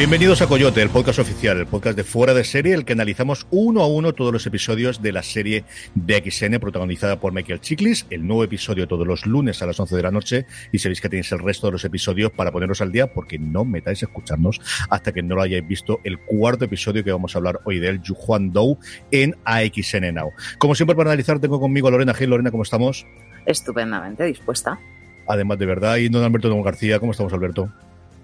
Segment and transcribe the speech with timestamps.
[0.00, 3.46] Bienvenidos a Coyote, el podcast oficial, el podcast de fuera de serie, el que analizamos
[3.50, 5.64] uno a uno todos los episodios de la serie
[5.94, 9.94] de XN protagonizada por Michael Chiklis, el nuevo episodio todos los lunes a las 11
[9.94, 12.92] de la noche y sabéis que tenéis el resto de los episodios para poneros al
[12.92, 17.04] día porque no metáis a escucharnos hasta que no lo hayáis visto el cuarto episodio
[17.04, 18.78] que vamos a hablar hoy de él, Juan Dou
[19.10, 20.32] en AXN Now.
[20.56, 22.30] Como siempre para analizar tengo conmigo a Lorena Gil.
[22.30, 23.06] Lorena, ¿cómo estamos?
[23.44, 24.80] Estupendamente dispuesta.
[25.28, 27.70] Además de verdad, y don Alberto Don García, ¿cómo estamos Alberto?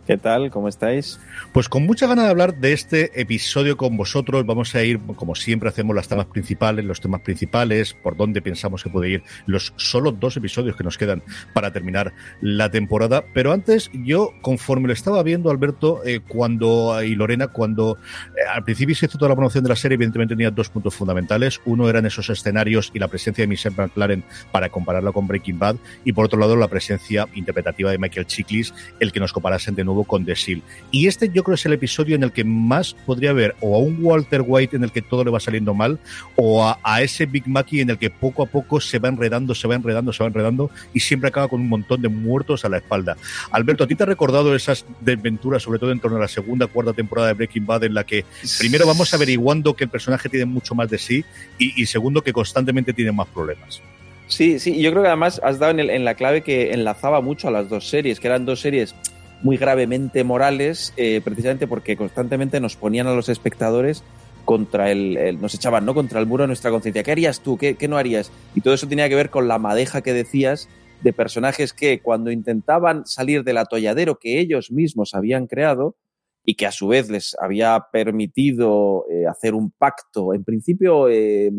[0.07, 0.53] ¿Qué tal?
[0.53, 1.19] ¿Cómo estáis?
[1.53, 4.47] Pues con mucha ganas de hablar de este episodio con vosotros.
[4.47, 8.85] Vamos a ir, como siempre hacemos, las temas principales, los temas principales, por dónde pensamos
[8.85, 13.25] que puede ir los solo dos episodios que nos quedan para terminar la temporada.
[13.35, 17.99] Pero antes, yo, conforme lo estaba viendo, Alberto, eh, cuando y Lorena, cuando
[18.37, 20.95] eh, al principio se hizo toda la promoción de la serie, evidentemente tenía dos puntos
[20.95, 21.61] fundamentales.
[21.65, 25.77] Uno eran esos escenarios y la presencia de Michelle McLaren para compararla con Breaking Bad,
[26.05, 29.83] y por otro lado, la presencia interpretativa de Michael Chiklis, el que nos comparasen de
[29.83, 30.63] nuevo con The Seal.
[30.91, 33.79] Y este yo creo es el episodio en el que más podría haber o a
[33.79, 35.99] un Walter White en el que todo le va saliendo mal
[36.37, 39.69] o a, ese Big Mackie en el que poco a poco se va enredando, se
[39.69, 42.79] va enredando, se va enredando y siempre acaba con un montón de muertos a la
[42.79, 43.17] espalda.
[43.51, 46.67] Alberto, ¿a ti te ha recordado esas desventuras, sobre todo en torno a la segunda,
[46.67, 48.25] cuarta temporada de Breaking Bad en la que
[48.59, 51.25] primero vamos averiguando que el personaje tiene mucho más de sí
[51.59, 53.81] y, segundo que constantemente tiene más problemas?
[54.29, 57.51] Sí, sí, yo creo que además has dado en, la clave que enlazaba mucho a
[57.51, 58.95] las dos series, que eran dos series
[59.43, 64.03] muy gravemente morales, eh, precisamente porque constantemente nos ponían a los espectadores
[64.45, 67.03] contra el, nos echaban no contra el muro de nuestra conciencia.
[67.03, 67.59] ¿Qué harías tú?
[67.59, 68.31] ¿Qué, ¿Qué, no harías?
[68.55, 70.69] Y todo eso tenía que ver con la madeja que decías
[71.03, 75.97] de personajes que cuando intentaban salir del atolladero que ellos mismos habían creado
[76.45, 81.51] y que a su vez les había permitido eh, hacer un pacto, en principio eh,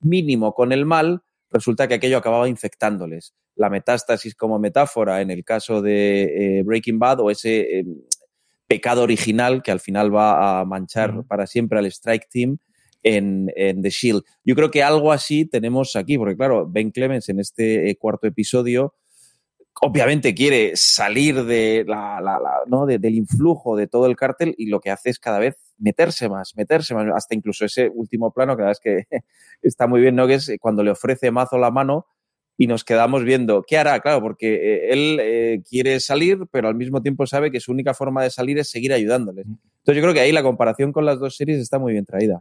[0.00, 5.44] mínimo con el mal, resulta que aquello acababa infectándoles la metástasis como metáfora en el
[5.44, 6.22] caso de
[6.60, 7.84] eh, Breaking Bad o ese eh,
[8.66, 12.56] pecado original que al final va a manchar para siempre al Strike Team
[13.02, 14.22] en, The Shield.
[14.44, 18.26] Yo creo que algo así tenemos aquí, porque claro, Ben Clemens en este eh, cuarto
[18.26, 18.94] episodio
[19.82, 22.18] obviamente quiere salir de la,
[22.66, 22.86] ¿no?
[22.86, 26.54] del influjo de todo el cártel y lo que hace es cada vez meterse más,
[26.56, 29.18] meterse más, hasta incluso ese último plano que la verdad es que
[29.62, 30.26] está muy bien, ¿no?
[30.26, 32.06] Que es cuando le ofrece Mazo la mano
[32.60, 36.74] y nos quedamos viendo qué hará, claro, porque eh, él eh, quiere salir, pero al
[36.74, 39.46] mismo tiempo sabe que su única forma de salir es seguir ayudándoles.
[39.90, 42.38] Entonces yo creo que ahí la comparación con las dos series está muy bien traída.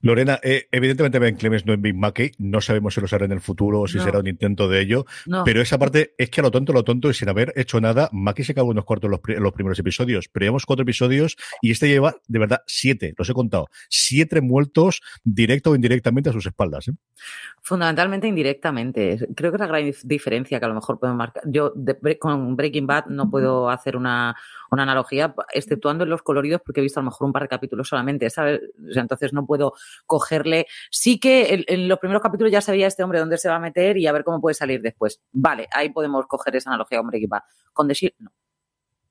[0.00, 3.32] Lorena, eh, evidentemente Ben Clemens no es Big Mackey, no sabemos si lo será en
[3.32, 5.06] el futuro o si será un intento de ello,
[5.44, 8.08] pero esa parte es que a lo tonto, lo tonto y sin haber hecho nada,
[8.12, 11.86] Mackey se acabó unos cuartos los, los primeros episodios, pero llevamos cuatro episodios y este
[11.86, 16.90] lleva de verdad siete, los he contado, siete muertos directo o indirectamente a sus espaldas.
[17.62, 19.28] Fundamentalmente indirectamente.
[19.36, 21.44] Creo que es la gran diferencia que a lo mejor puedo marcar.
[21.46, 21.72] Yo
[22.18, 24.34] con Breaking Bad no puedo hacer una,
[24.70, 27.48] una analogía, exceptuando en los coloridos, porque he visto a lo mejor un par de
[27.48, 28.60] capítulos solamente, ¿sabes?
[28.94, 29.74] entonces no puedo
[30.06, 30.66] cogerle.
[30.90, 33.96] Sí que en, los primeros capítulos ya sabía este hombre dónde se va a meter
[33.96, 35.20] y a ver cómo puede salir después.
[35.32, 37.42] Vale, ahí podemos coger esa analogía Breaking Bad.
[37.72, 38.30] Con decir, no.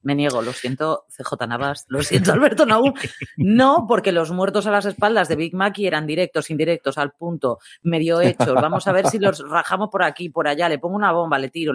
[0.02, 2.94] Me niego, lo siento, CJ Navas, lo siento, Alberto Naú.
[3.36, 7.60] No, porque los muertos a las espaldas de Big Mackey eran directos, indirectos, al punto,
[7.82, 8.54] medio hechos.
[8.54, 11.50] Vamos a ver si los rajamos por aquí, por allá, le pongo una bomba, le
[11.50, 11.74] tiro.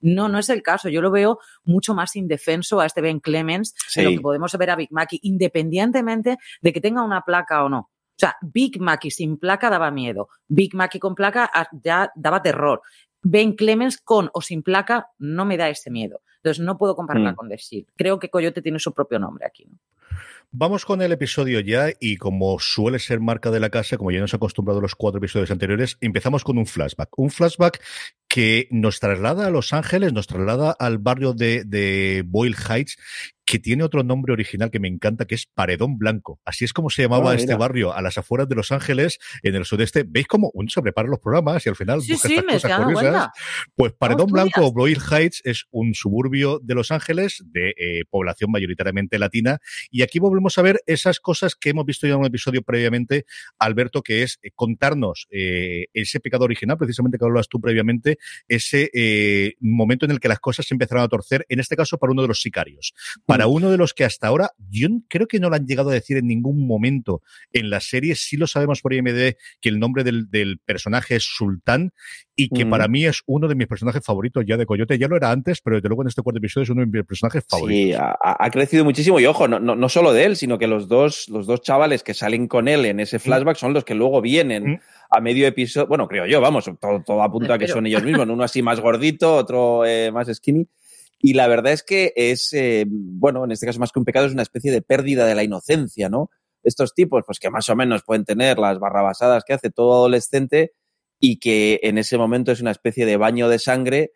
[0.00, 0.88] No, no es el caso.
[0.88, 4.70] Yo lo veo mucho más indefenso a este Ben Clemens de lo que podemos ver
[4.70, 7.78] a Big Mackey, independientemente de que tenga una placa o no.
[7.80, 10.28] O sea, Big Mackey sin placa daba miedo.
[10.48, 12.82] Big Mackey con placa ah, ya daba terror.
[13.22, 16.20] Ben Clemens con o sin placa no me da ese miedo.
[16.42, 17.36] Entonces no puedo compararla mm.
[17.36, 19.66] con The Creo que Coyote tiene su propio nombre aquí.
[20.50, 24.20] Vamos con el episodio ya y como suele ser marca de la casa, como ya
[24.20, 27.10] nos ha acostumbrado los cuatro episodios anteriores, empezamos con un flashback.
[27.18, 27.84] Un flashback
[28.28, 32.96] que nos traslada a Los Ángeles, nos traslada al barrio de, de Boyle Heights
[33.48, 36.38] que tiene otro nombre original que me encanta, que es Paredón Blanco.
[36.44, 39.54] Así es como se llamaba ah, este barrio a las afueras de Los Ángeles, en
[39.54, 40.04] el sudeste.
[40.06, 43.28] ¿Veis cómo uno se prepara los programas y al final sí, sí, me cosas curiosas?
[43.74, 48.50] Pues Paredón Blanco o Broil Heights es un suburbio de Los Ángeles de eh, población
[48.50, 49.60] mayoritariamente latina
[49.90, 53.24] y aquí volvemos a ver esas cosas que hemos visto ya en un episodio previamente,
[53.58, 58.90] Alberto, que es eh, contarnos eh, ese pecado original, precisamente que hablas tú previamente, ese
[59.60, 62.20] momento en el que las cosas se empezaron a torcer, en este caso para uno
[62.20, 62.92] de los sicarios.
[63.24, 63.52] Para mm.
[63.52, 66.16] uno de los que hasta ahora, yo creo que no lo han llegado a decir
[66.16, 70.58] en ningún momento en la serie, sí lo sabemos por IMD que el nombre del,
[70.64, 71.92] personaje es Sultán
[72.34, 74.98] y que para mí es uno de mis personajes favoritos ya de Coyote.
[74.98, 77.04] Ya lo era antes, pero desde luego en este cuarto episodio es uno de mis
[77.04, 77.96] personajes favoritos.
[77.96, 81.28] Sí, ha, crecido muchísimo y ojo, no, no, solo de él, sino que los dos,
[81.28, 84.72] los dos chavales que salen con él en ese flashback son los que luego vienen
[84.72, 84.80] mm.
[85.10, 85.88] a medio episodio.
[85.88, 88.80] Bueno, creo yo, vamos, todo, todo apunta a que son ellos mismos, uno así más
[88.80, 90.66] gordito, otro eh, más skinny.
[91.18, 94.26] Y la verdad es que es, eh, bueno, en este caso más que un pecado,
[94.26, 96.30] es una especie de pérdida de la inocencia, ¿no?
[96.62, 100.72] Estos tipos, pues que más o menos pueden tener las barrabasadas que hace todo adolescente
[101.20, 104.12] y que en ese momento es una especie de baño de sangre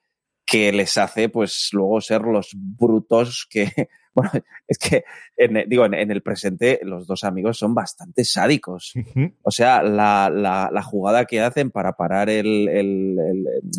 [0.52, 3.72] que les hace, pues, luego ser los brutos que,
[4.14, 4.31] bueno,
[4.69, 5.02] es que,
[5.34, 8.93] en, digo, en, el presente los dos amigos son bastante sádicos.
[9.44, 13.16] O sea, la, la, jugada que hacen para parar el, el,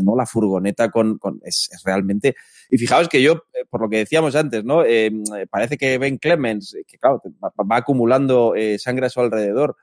[0.03, 0.15] ¿no?
[0.15, 2.35] la furgoneta con, con es, realmente...
[2.71, 4.83] Y fijaos que yo, eh, por lo que decíamos antes, ¿no?
[4.83, 5.11] Eh,
[5.51, 9.75] parece que Ben Clemens, que claro, va, acumulando eh, sangre a su alrededor,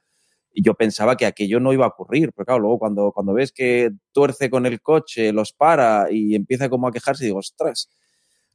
[0.52, 3.52] y yo pensaba que aquello no iba a ocurrir, pero claro, luego cuando, cuando ves
[3.52, 7.88] que tuerce con el coche, los para y empieza como a quejarse, digo, ostras,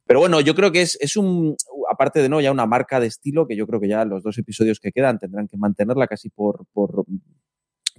[0.06, 1.56] pero bueno, yo creo que es, es un,
[1.90, 4.38] aparte de no, ya una marca de estilo que yo creo que ya los dos
[4.38, 7.04] episodios que quedan tendrán que mantenerla casi por, por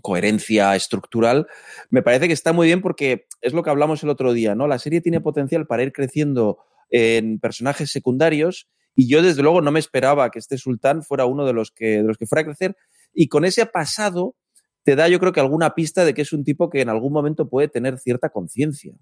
[0.01, 1.47] coherencia estructural.
[1.89, 4.67] Me parece que está muy bien porque es lo que hablamos el otro día, ¿no?
[4.67, 6.59] La serie tiene potencial para ir creciendo
[6.89, 11.45] en personajes secundarios y yo desde luego no me esperaba que este sultán fuera uno
[11.45, 12.77] de los que, de los que fuera a crecer
[13.17, 14.35] y con ese pasado
[14.83, 17.11] te da yo creo que alguna pista de que es un tipo que en algún
[17.11, 18.93] momento puede tener cierta conciencia.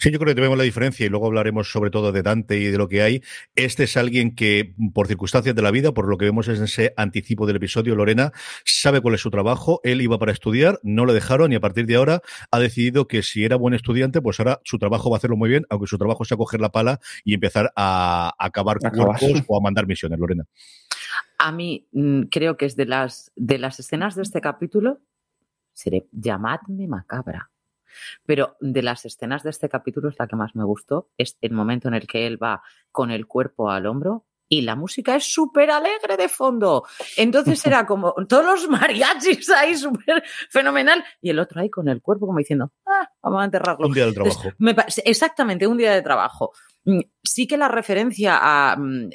[0.00, 2.64] Sí, yo creo que vemos la diferencia y luego hablaremos sobre todo de Dante y
[2.64, 3.22] de lo que hay.
[3.54, 6.92] Este es alguien que, por circunstancias de la vida, por lo que vemos en ese
[6.96, 8.32] anticipo del episodio, Lorena
[8.64, 9.80] sabe cuál es su trabajo.
[9.84, 12.20] Él iba para estudiar, no le dejaron y a partir de ahora
[12.50, 15.48] ha decidido que si era buen estudiante, pues ahora su trabajo va a hacerlo muy
[15.48, 19.60] bien, aunque su trabajo sea coger la pala y empezar a acabar cuerpos o a
[19.62, 20.44] mandar misiones, Lorena.
[21.42, 24.98] A mí mm, creo que es de las, de las escenas de este capítulo,
[25.72, 27.50] seré llamadme macabra
[28.24, 31.52] pero de las escenas de este capítulo es la que más me gustó, es el
[31.52, 35.32] momento en el que él va con el cuerpo al hombro y la música es
[35.32, 36.84] súper alegre de fondo.
[37.16, 42.02] Entonces era como todos los mariachis ahí súper fenomenal y el otro ahí con el
[42.02, 43.86] cuerpo como diciendo, ah, vamos a enterrarlo.
[43.86, 44.50] Un día de trabajo.
[45.04, 46.52] exactamente, un día de trabajo.
[46.84, 49.10] Mm, sí que la referencia a, mm,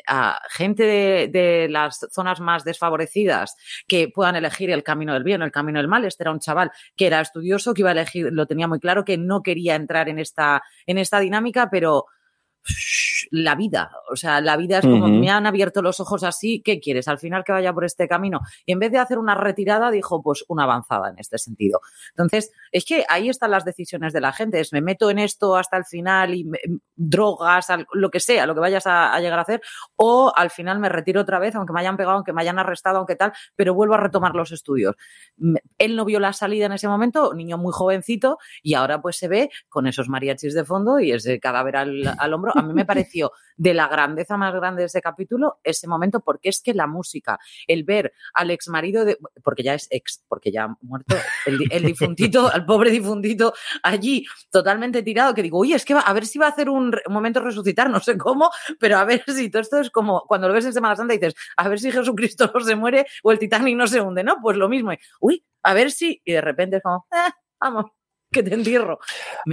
[0.49, 0.83] gente
[1.27, 3.55] de, las zonas más desfavorecidas
[3.87, 6.05] que puedan elegir el camino del bien o el camino del mal.
[6.05, 9.03] Este era un chaval que era estudioso, que iba a elegir, lo tenía muy claro,
[9.03, 12.05] que no quería entrar en esta, en esta dinámica, pero
[13.31, 13.91] la vida.
[14.09, 17.07] O sea, la vida es como, me han abierto los ojos así, ¿qué quieres?
[17.07, 18.41] Al final que vaya por este camino.
[18.65, 21.79] Y en vez de hacer una retirada, dijo, pues una avanzada en este sentido.
[22.11, 24.59] Entonces, es que ahí están las decisiones de la gente.
[24.59, 26.49] Es, me meto en esto hasta el final y
[26.95, 29.61] drogas, lo que sea, lo que vayas a, llegar a hacer,
[29.95, 32.97] o al final me retiro otra vez, aunque me hayan pegado, aunque me hayan arrestado,
[32.97, 34.95] aunque tal, pero vuelvo a retomar los estudios.
[35.77, 39.27] Él no vio la salida en ese momento, niño muy jovencito, y ahora pues se
[39.27, 43.31] ve con esos mariachis de fondo y ese cadáver al hombro a mí me pareció
[43.57, 47.39] de la grandeza más grande de ese capítulo ese momento, porque es que la música,
[47.67, 51.15] el ver al ex marido de, porque ya es ex, porque ya ha muerto,
[51.45, 56.13] el, difuntito, al pobre difuntito allí totalmente tirado, que digo, oye, es que va, a
[56.13, 59.49] ver si va a hacer un, momento resucitar, no sé cómo, pero a ver si
[59.49, 61.91] todo esto es como cuando lo ves en Semana Santa y dices, a ver si
[61.91, 64.37] Jesucristo no se muere o el Titanic no se hunde, ¿no?
[64.41, 67.85] Pues lo mismo, uy, a ver si, y de repente es como, eh, vamos,
[68.31, 68.99] que te entierro.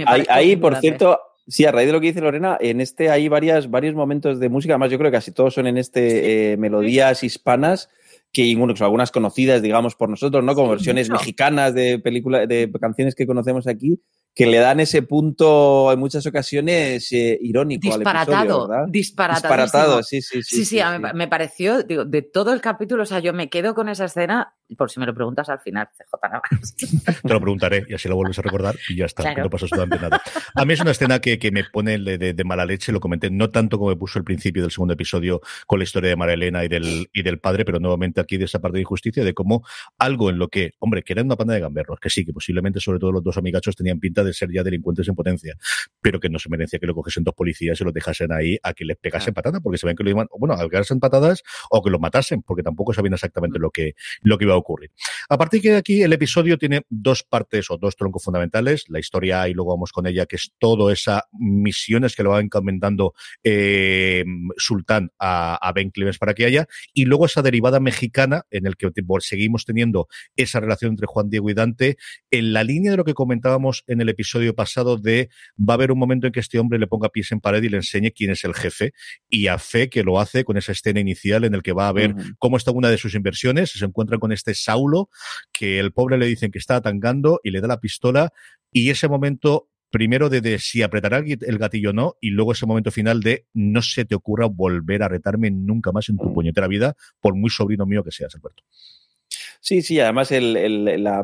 [0.05, 3.69] ahí, por cierto, Sí, a raíz de lo que dice Lorena, en este hay varias,
[3.69, 7.23] varios momentos de música, además yo creo que casi todos son en este eh, melodías
[7.23, 7.89] hispanas,
[8.31, 10.55] que algunas conocidas, digamos, por nosotros, ¿no?
[10.55, 14.01] Como versiones mexicanas de películas, de canciones que conocemos aquí,
[14.33, 18.85] que le dan ese punto en muchas ocasiones eh, irónico disparatado, al episodio, ¿verdad?
[18.89, 19.41] Disparatado.
[19.41, 20.55] Disparatado, sí, sí, sí.
[20.57, 20.79] Sí, sí,
[21.13, 24.55] me pareció, digo, de todo el capítulo, o sea, yo me quedo con esa escena
[24.77, 26.75] por si me lo preguntas al final, CJ Navas.
[27.21, 30.01] Te lo preguntaré y así lo vuelves a recordar y ya está, no pasa absolutamente
[30.01, 30.21] nada.
[30.55, 33.49] A mí es una escena que, que me pone de, mala leche, lo comenté, no
[33.49, 36.63] tanto como me puso el principio del segundo episodio con la historia de María Elena
[36.63, 39.65] y del, y del padre, pero nuevamente aquí de esa parte de injusticia, de cómo
[39.97, 42.79] algo en lo que, hombre, que era una panda de gamberros, que sí, que posiblemente
[42.79, 45.55] sobre todo los dos amigachos tenían pinta de ser ya delincuentes en potencia,
[46.01, 48.73] pero que no se merecía que lo cogiesen dos policías y lo dejasen ahí a
[48.73, 51.81] que les pegasen patadas, porque se ven que lo iban, bueno, a pegarse patadas o
[51.81, 54.62] que lo matasen, porque tampoco sabían exactamente lo que, lo que iba a ocurrir.
[55.29, 59.47] A partir de aquí, el episodio tiene dos partes o dos troncos fundamentales, la historia
[59.47, 64.23] y luego vamos con ella, que es todo esas misiones que le va encomendando eh,
[64.57, 68.91] Sultán a, Ben Clemens para que haya, y luego esa derivada mexicana en el que
[69.19, 71.97] seguimos teniendo esa relación entre Juan Diego y Dante,
[72.31, 75.91] en la línea de lo que comentábamos en el episodio pasado de va a haber
[75.91, 78.31] un momento en que este hombre le ponga pies en pared y le enseñe quién
[78.31, 78.93] es el jefe,
[79.29, 81.93] y a fe que lo hace con esa escena inicial en el que va a
[81.93, 85.09] ver cómo está una de sus inversiones, se encuentra con este Saulo,
[85.51, 88.31] que el pobre le dicen que está atangando y le da la pistola,
[88.71, 92.89] y ese momento primero de, si apretará el gatillo o no, y luego ese momento
[92.89, 96.33] final de no se te ocurra volver a retarme nunca más en tu mm.
[96.33, 98.63] puñetera vida, por muy sobrino mío que seas, Alberto.
[99.61, 101.23] Sí, sí, además la,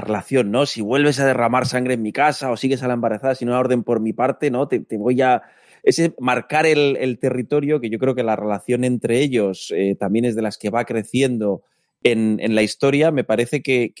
[0.00, 0.64] relación, ¿no?
[0.64, 3.52] Si vuelves a derramar sangre en mi casa o sigues a la embarazada, si no
[3.52, 4.68] hay orden por mi parte, ¿no?
[4.68, 5.42] Te, voy a
[5.82, 10.36] ese marcar el, territorio, que yo creo que la relación entre ellos eh, también es
[10.36, 11.64] de las que va creciendo
[12.04, 13.92] en, la historia, me parece que,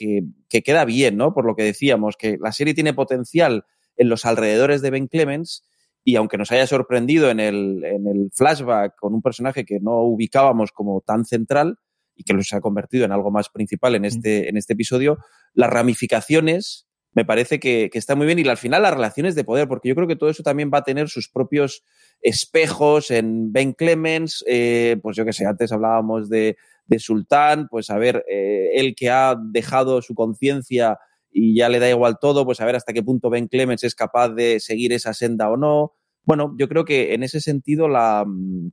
[0.48, 1.32] queda bien, ¿no?
[1.34, 3.64] Por lo que decíamos, que la serie tiene potencial
[3.96, 5.64] en los alrededores de Ben Clemens
[6.04, 10.02] y aunque nos haya sorprendido en el, en el flashback con un personaje que no
[10.02, 11.76] ubicábamos como tan central
[12.16, 15.18] y que se ha convertido en algo más principal en este, en este episodio,
[15.54, 19.44] las ramificaciones me parece que, que está muy bien y al final las relaciones de
[19.44, 21.84] poder, porque yo creo que todo eso también va a tener sus propios
[22.22, 27.90] espejos en Ben Clemens, eh, pues yo que sé, antes hablábamos de, de Sultán, pues
[27.90, 30.98] a ver, eh, él que ha dejado su conciencia
[31.32, 33.94] y ya le da igual todo, pues a ver hasta qué punto Ben Clemens es
[33.94, 35.94] capaz de seguir esa senda o no.
[36.24, 38.70] Bueno, yo creo que en ese sentido la, mm,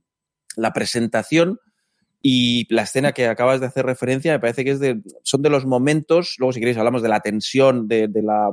[0.56, 1.58] la presentación
[2.22, 5.50] y la escena que acabas de hacer referencia me parece que es de, son de
[5.50, 8.50] los momentos, luego si queréis hablamos de la tensión, de, la,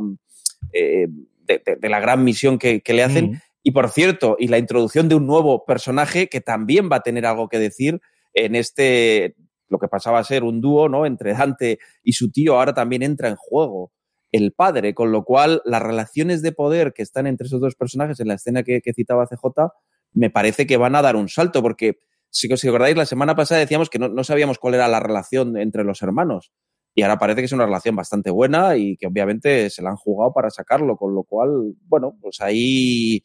[0.72, 1.08] eh,
[1.46, 3.32] de, la gran misión que, que le hacen.
[3.32, 3.42] Mm.
[3.68, 7.26] Y por cierto, y la introducción de un nuevo personaje que también va a tener
[7.26, 8.00] algo que decir
[8.34, 9.36] en este,
[9.68, 11.06] lo que pasaba a ser un dúo, ¿no?
[11.06, 13.92] Entre Dante y su tío, ahora también entra en juego
[14.32, 18.22] el padre, con lo cual las relaciones de poder que están entre esos dos personajes
[18.22, 19.74] en la escena que, citaba CJ,
[20.14, 21.98] me parece que van a dar un salto, porque
[22.30, 25.84] si, os acordáis, la semana pasada decíamos que no, sabíamos cuál era la relación entre
[25.84, 26.54] los hermanos.
[26.98, 29.98] Y ahora parece que es una relación bastante buena y que obviamente se la han
[29.98, 33.22] jugado para sacarlo, con lo cual, bueno, pues ahí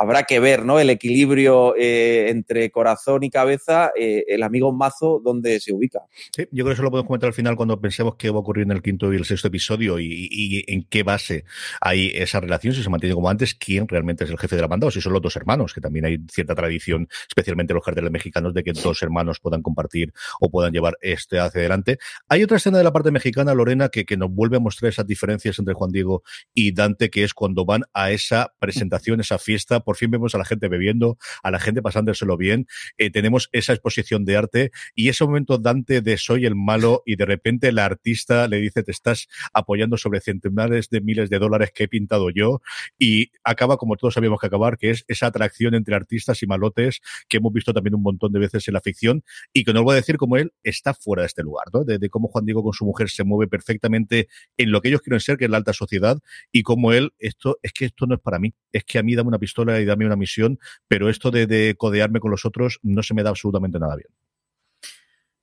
[0.00, 0.80] habrá que ver, ¿no?
[0.80, 6.00] El equilibrio eh, entre corazón y cabeza, eh, el amigo Mazo, donde se ubica.
[6.34, 8.40] Sí, yo creo que eso lo podemos comentar al final cuando pensemos qué va a
[8.40, 11.44] ocurrir en el quinto y el sexto episodio y, en qué base
[11.80, 14.68] hay esa relación, si se mantiene como antes, quién realmente es el jefe de la
[14.68, 18.10] banda o si son los dos hermanos, que también hay cierta tradición, especialmente los carteles
[18.10, 21.98] mexicanos, de que dos hermanos puedan compartir o puedan llevar este hacia adelante.
[22.28, 25.06] Hay otra escena de la parte mexicana, Lorena, que, que nos vuelve a mostrar esas
[25.06, 26.22] diferencias entre Juan Diego
[26.54, 30.38] y Dante, que es cuando van a esa presentación, esa fiesta, por fin vemos a
[30.38, 35.08] la gente bebiendo, a la gente pasándoselo bien, eh, tenemos esa exposición de arte y
[35.08, 38.92] ese momento Dante de soy el malo y de repente la artista le dice te
[38.92, 42.60] estás apoyando sobre centenares de miles de dólares que he pintado yo
[43.00, 47.00] y acaba como todos sabíamos que acabar, que es esa atracción entre artistas y malotes
[47.28, 49.84] que hemos visto también un montón de veces en la ficción y que no os
[49.86, 51.82] voy a decir como él está fuera de este lugar, ¿no?
[51.82, 55.00] De, de cómo Juan Diego con su mujer se mueve perfectamente en lo que ellos
[55.00, 56.16] quieren ser, que es la alta sociedad,
[56.52, 59.16] y como él, esto es que esto no es para mí, es que a mí
[59.16, 60.58] dame una pistola y dame una misión,
[60.88, 64.08] pero esto de, codearme con los otros no se me da absolutamente nada bien.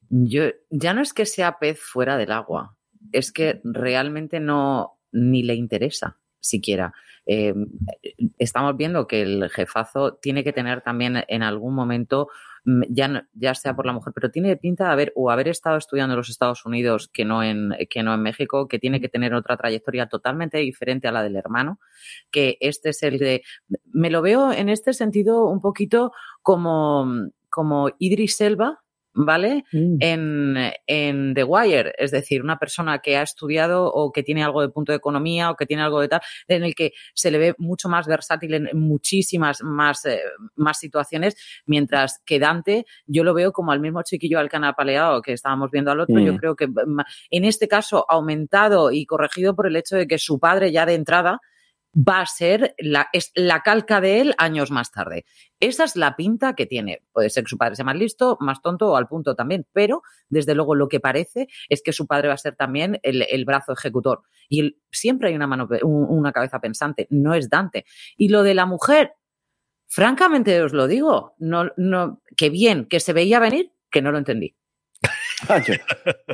[0.09, 2.75] Yo, ya no es que sea pez fuera del agua,
[3.11, 6.93] es que realmente no ni le interesa siquiera.
[7.25, 7.53] Eh,
[8.37, 12.29] estamos viendo que el jefazo tiene que tener también en algún momento
[12.65, 16.13] ya, ya sea por la mujer, pero tiene pinta de haber o haber estado estudiando
[16.13, 19.33] en los Estados Unidos que no en, que no en México, que tiene que tener
[19.33, 21.79] otra trayectoria totalmente diferente a la del hermano,
[22.31, 23.43] que este es el de,
[23.85, 26.11] me lo veo en este sentido un poquito
[26.41, 27.07] como,
[27.49, 28.83] como Idris Elba,
[29.17, 29.65] ¿vale?
[29.71, 29.97] Mm.
[30.87, 34.69] En, The Wire, es decir, una persona que ha estudiado o que tiene algo de
[34.69, 37.55] punto de economía o que tiene algo de tal, en el que se le ve
[37.57, 40.21] mucho más versátil en muchísimas más, eh,
[40.55, 45.33] más situaciones, mientras que Dante yo lo veo como al mismo chiquillo al canapaleado que
[45.33, 46.37] estábamos viendo al otro, yo mm.
[46.37, 46.69] creo que
[47.31, 50.93] en este caso aumentado y corregido por el hecho de que su padre ya de
[50.93, 51.41] entrada
[51.97, 55.25] va a ser la, es la calca de él años más tarde.
[55.59, 57.01] Esa es la pinta que tiene.
[57.11, 60.03] Puede ser que su padre sea más listo, más tonto o al punto también, pero
[60.29, 63.45] desde luego lo que parece es que su padre va a ser también el, el
[63.45, 64.21] brazo ejecutor.
[64.47, 67.85] Y siempre hay una, mano, una cabeza pensante, no es Dante.
[68.15, 69.13] Y lo de la mujer,
[69.87, 74.19] francamente os lo digo, no, no, que bien, que se veía venir, que no lo
[74.19, 74.55] entendí.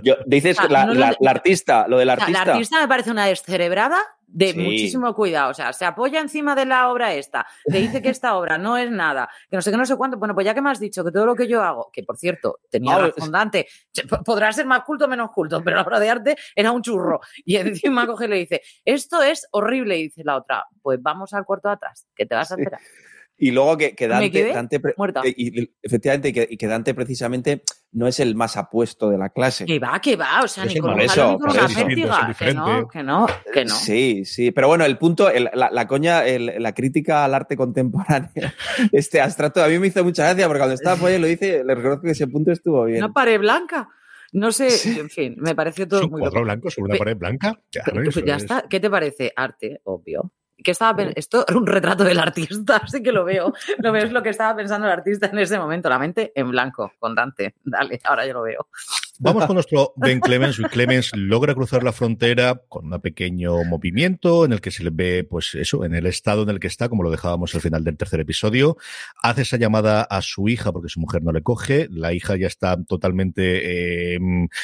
[0.02, 0.82] Yo, dices la,
[1.28, 2.46] artista, lo del artista.
[2.46, 4.00] La artista me parece una descerebrada
[4.34, 5.52] de muchísimo cuidado.
[5.52, 8.78] O sea, se apoya encima de la obra esta, te dice que esta obra no
[8.78, 10.18] es nada, que no sé qué, no sé cuánto.
[10.18, 12.18] Bueno, pues ya que me has dicho que todo lo que yo hago, que por
[12.18, 13.68] cierto, tenía razón Dante,
[14.26, 17.22] podrá ser más culto o menos culto, pero la obra de arte era un churro.
[17.46, 19.98] Y encima coge y le dice, esto es horrible.
[19.98, 22.80] Y dice la otra, pues vamos al cuarto de atrás, que te vas a enterar.
[23.44, 24.82] Y luego que, Dante,
[25.36, 29.66] y, efectivamente, y que, Dante precisamente no es el más apuesto de la clase.
[29.66, 33.04] Que va, que va, o sea, ni con, un eso, con una que no, que
[33.04, 33.76] no, que no.
[33.76, 38.32] Sí, sí, pero bueno, el punto, la, coña, la crítica al arte contemporáneo,
[38.94, 41.66] este abstracto, a mí me hizo mucha gracia porque cuando estaba por ahí lo dice,
[41.66, 43.04] le reconozco que ese punto estuvo bien.
[43.04, 43.90] Una pared blanca.
[44.32, 47.18] No sé, en fin, me pareció todo ¿Es un muy cuadro blanco sobre una pared
[47.18, 47.60] blanca?
[47.74, 48.64] Ya, pues ya está.
[48.70, 49.34] ¿Qué te parece?
[49.36, 50.32] Arte, obvio
[50.64, 54.12] que estaba esto era un retrato del artista, así que lo veo, lo veo es
[54.12, 57.56] lo que estaba pensando el artista en ese momento, la mente en blanco, con Dante.
[57.64, 58.68] Dale, ahora yo lo veo.
[59.24, 60.60] Vamos con nuestro Ben Clemens.
[60.70, 65.24] Clemens logra cruzar la frontera con un pequeño movimiento en el que se le ve,
[65.24, 67.96] pues eso, en el estado en el que está, como lo dejábamos al final del
[67.96, 68.76] tercer episodio.
[69.22, 71.88] Hace esa llamada a su hija porque su mujer no le coge.
[71.90, 74.20] La hija ya está totalmente eh,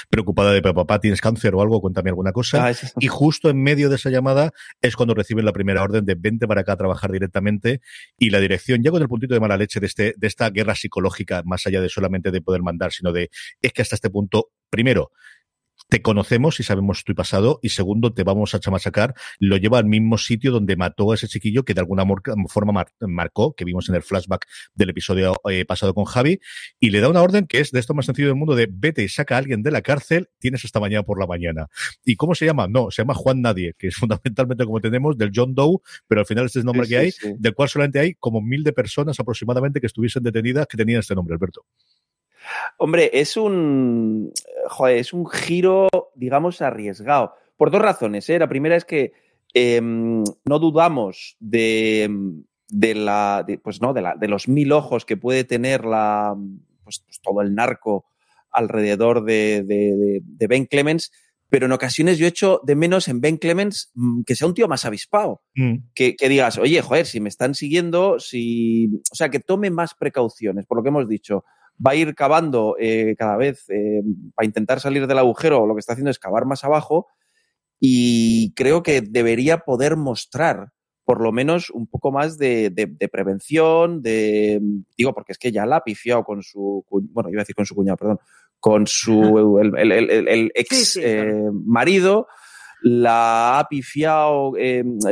[0.10, 2.68] preocupada de papá, tienes cáncer o algo, cuéntame alguna cosa.
[2.68, 4.52] Ah, y justo en medio de esa llamada
[4.82, 7.82] es cuando reciben la primera orden de vente para acá a trabajar directamente
[8.18, 10.76] y la dirección, ya con el puntito de mala leche de, este, de esta guerra
[10.76, 13.30] psicológica, más allá de solamente de poder mandar, sino de
[13.62, 15.12] es que hasta este punto, primero,
[15.90, 19.86] te conocemos y sabemos tu pasado, y segundo, te vamos a chamasacar, lo lleva al
[19.86, 22.06] mismo sitio donde mató a ese chiquillo que de alguna
[22.48, 24.46] forma marcó, que vimos en el flashback
[24.76, 26.40] del episodio eh, pasado con Javi,
[26.80, 29.04] y le da una orden que es de esto más sencillo del mundo de vete
[29.04, 31.68] y saca a alguien de la cárcel, tienes esta mañana por la mañana.
[32.06, 32.68] ¿Y cómo se llama?
[32.68, 36.28] No, se llama Juan Nadie, que es fundamentalmente como tenemos del John Doe, pero al
[36.28, 39.20] final este es el nombre que hay, del cual solamente hay como mil de personas
[39.20, 41.66] aproximadamente que estuviesen detenidas que tenían este nombre, Alberto.
[42.78, 44.32] Hombre, es un,
[44.68, 47.34] joder, es un giro, digamos, arriesgado.
[47.58, 48.30] Por dos razones.
[48.30, 48.40] ¿eh?
[48.40, 49.14] La primera es que
[49.54, 52.10] em, no dudamos de,
[52.70, 56.36] de la, pues no, de, la, de los mil ojos que puede tener la,
[56.84, 58.06] pues, pues todo el narco
[58.52, 61.12] alrededor de, de, Ben Clemens,
[61.50, 64.68] pero en ocasiones yo echo de menos en Ben Clemens mm, que sea un tío
[64.68, 65.42] más avispado.
[65.56, 65.76] Mm.
[65.94, 68.88] Que, que, digas, oye, joder, si me están siguiendo, si.
[69.12, 71.44] O sea, que tome más precauciones, por lo que hemos dicho
[71.86, 74.02] va a ir cavando eh, cada vez eh,
[74.36, 77.08] para intentar salir del agujero, lo que está haciendo es cavar más abajo
[77.80, 80.72] y creo que debería poder mostrar
[81.06, 82.72] por lo menos un poco más de,
[83.12, 84.62] prevención, de,
[84.96, 87.66] digo, porque es que ya la ha pifiado con su, bueno, iba a decir con
[87.66, 88.20] su cuñado, perdón,
[88.60, 92.28] con su, el, ex eh, marido,
[92.84, 94.52] la ha pifiado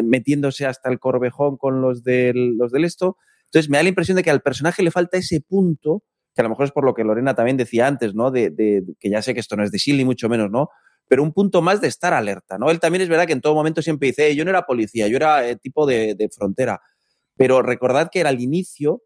[0.04, 3.18] metiéndose hasta el corvejón con los del, los del esto.
[3.46, 6.04] Entonces me da la impresión de que al personaje le falta ese punto
[6.38, 8.30] que a lo mejor es por lo que Lorena también decía antes, ¿no?
[8.30, 8.54] De,
[9.00, 10.69] que ya sé que esto no es de Sil ni mucho menos, ¿no?
[11.08, 12.69] Pero un punto más de estar alerta, ¿no?
[12.69, 15.17] Él también es verdad que en todo momento siempre dice, yo no era policía, yo
[15.17, 16.80] era eh, tipo de, frontera.
[17.38, 19.02] Pero recordad que era al inicio,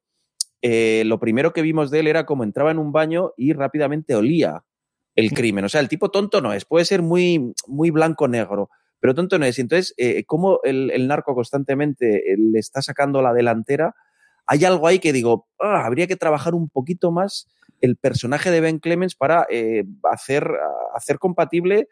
[0.61, 4.13] eh, lo primero que vimos de él era como entraba en un baño y rápidamente
[4.13, 4.65] olía
[5.15, 5.63] el crimen.
[5.63, 9.45] O sea, el tipo tonto no es, puede ser muy, muy blanco-negro, pero tonto no
[9.45, 9.57] es.
[9.57, 13.95] Entonces, eh, como el, el, narco constantemente le está sacando la delantera,
[14.51, 17.47] hay algo ahí que digo, ah, habría que trabajar un poquito más
[17.79, 20.45] el personaje de Ben Clemens para eh, hacer,
[20.93, 21.87] hacer compatible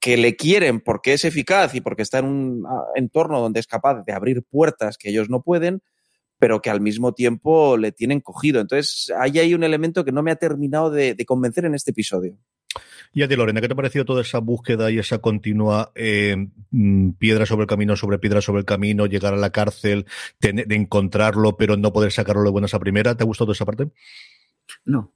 [0.00, 4.02] que le quieren porque es eficaz y porque está en un entorno donde es capaz
[4.04, 5.80] de abrir puertas que ellos no pueden,
[6.40, 8.60] pero que al mismo tiempo le tienen cogido.
[8.60, 12.36] Entonces, ahí hay un elemento que no me ha terminado de convencer en este episodio.
[13.12, 16.36] Y a ti, Lorena, ¿qué te ha parecido toda esa búsqueda y esa continua eh,
[16.70, 20.06] mm, piedra sobre el camino, sobre piedra sobre el camino, llegar a la cárcel,
[20.40, 23.16] de encontrarlo, pero no poder sacarlo de buenas a primera?
[23.16, 23.90] ¿Te ha gustado esa parte?
[24.84, 25.12] No.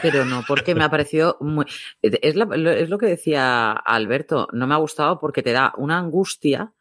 [0.00, 1.66] Pero no, porque me ha parecido muy.
[2.00, 6.72] Es, lo que decía Alberto, no me ha gustado porque te da una angustia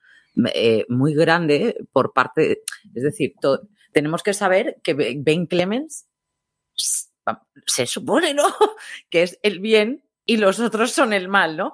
[0.54, 2.62] eh, muy grande por parte.
[2.94, 3.34] Es decir,
[3.92, 6.08] tenemos que saber que Ben Clemens
[7.66, 8.44] se supone, ¿no?
[9.10, 11.74] Que es el bien y los otros son el mal, ¿no?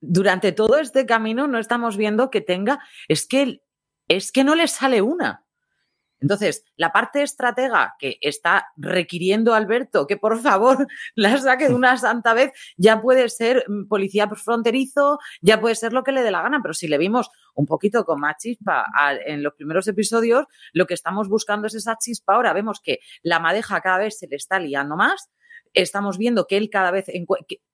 [0.00, 3.62] Durante todo este camino no estamos viendo que tenga, es que,
[4.08, 5.44] es que no le sale una.
[6.22, 11.98] Entonces, la parte estratega que está requiriendo Alberto que por favor la saque de una
[11.98, 16.30] santa vez, ya puede ser mm, policía fronterizo, ya puede ser lo que le dé
[16.30, 18.86] la gana, pero si le vimos un poquito con más chispa
[19.26, 22.34] en los primeros episodios, lo que estamos buscando es esa chispa.
[22.34, 25.30] Ahora vemos que la madeja cada vez se le está liando más
[25.74, 27.06] estamos viendo que él cada vez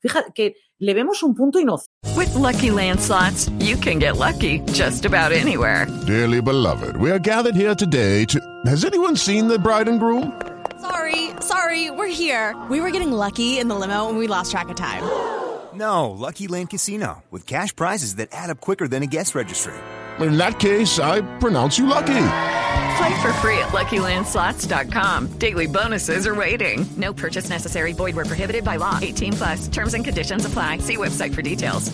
[0.01, 1.93] fíjate que le vemos un punto inocente.
[2.17, 5.87] With lucky landslots, you can get lucky just about anywhere.
[6.07, 8.41] Dearly beloved, we are gathered here today to.
[8.67, 10.33] Has anyone seen the bride and groom?
[10.81, 12.55] Sorry, sorry, we're here.
[12.71, 15.03] We were getting lucky in the limo and we lost track of time.
[15.75, 19.75] No, Lucky Land Casino with cash prizes that add up quicker than a guest registry.
[20.21, 22.15] In that case, I pronounce you lucky.
[22.99, 25.39] Play for free at LuckyLandSlots.com.
[25.39, 26.85] Daily bonuses are waiting.
[26.97, 27.93] No purchase necessary.
[27.93, 28.99] Void were prohibited by law.
[29.01, 29.69] 18 plus.
[29.69, 30.79] Terms and conditions apply.
[30.79, 31.93] See website for details.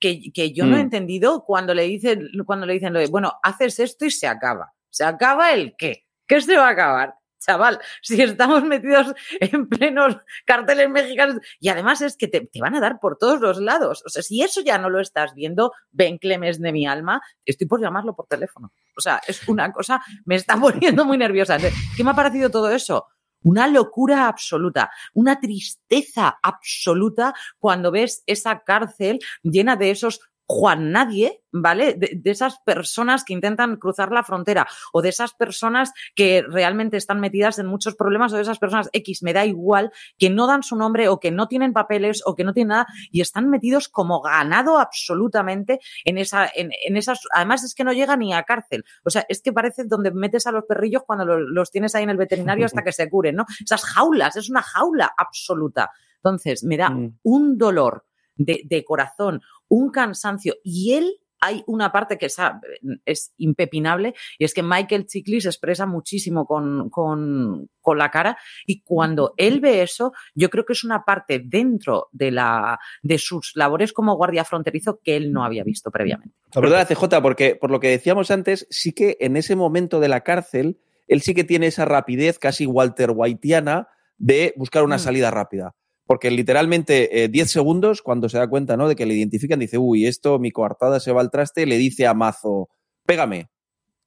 [0.00, 0.70] Que, que yo mm.
[0.70, 0.90] no he mm.
[0.90, 4.72] entendido cuando le dicen, cuando le dicen lo de, bueno, haces esto y se acaba.
[4.90, 6.04] ¿Se acaba el qué?
[6.28, 7.14] ¿Qué se va a acabar?
[7.44, 11.36] chaval, si estamos metidos en plenos carteles mexicanos.
[11.60, 14.02] Y además es que te, van a dar por todos los lados.
[14.06, 17.66] O sea, si eso ya no lo estás viendo, Ben Clemes de mi alma, estoy
[17.66, 18.72] por llamarlo por teléfono.
[18.96, 21.58] O sea, es una cosa, me está poniendo muy nerviosa.
[21.96, 23.06] ¿Qué me ha parecido todo eso?
[23.42, 31.42] Una locura absoluta, una tristeza absoluta cuando ves esa cárcel llena de esos Juan Nadie,
[31.52, 31.94] ¿vale?
[31.94, 37.20] De, esas personas que intentan cruzar la frontera o de esas personas que realmente están
[37.20, 40.62] metidas en muchos problemas o de esas personas X, me da igual, que no dan
[40.62, 43.88] su nombre o que no tienen papeles o que no tienen nada y están metidos
[43.88, 48.84] como ganado absolutamente en, esa, en, esas, además es que no llega ni a cárcel,
[49.04, 52.10] o sea, es que parece donde metes a los perrillos cuando los, tienes ahí en
[52.10, 53.46] el veterinario hasta que se curen, ¿no?
[53.62, 55.90] Esas jaulas, es una jaula absoluta.
[56.16, 57.18] Entonces, me da mm.
[57.22, 58.04] un dolor
[58.36, 60.56] de, corazón, un cansancio.
[60.62, 62.38] Y él hay una parte que es,
[63.04, 68.80] es, impepinable y es que Michael Chiklis expresa muchísimo con, con, con, la cara y
[68.80, 73.52] cuando él ve eso, yo creo que es una parte dentro de, la, de sus
[73.56, 76.34] labores como guardia fronterizo que él no había visto previamente.
[76.50, 80.22] Perdona, CJ, porque por lo que decíamos antes, sí que en ese momento de la
[80.22, 85.00] cárcel, él sí que tiene esa rapidez casi Walter Whiteana de buscar una mm.
[85.00, 85.74] salida rápida
[86.06, 88.88] porque literalmente 10 eh, segundos, cuando se da cuenta ¿no?
[88.88, 92.06] de que le identifican, dice, uy, esto, mi coartada se va al traste, le dice
[92.06, 92.68] a Mazo,
[93.06, 93.48] pégame.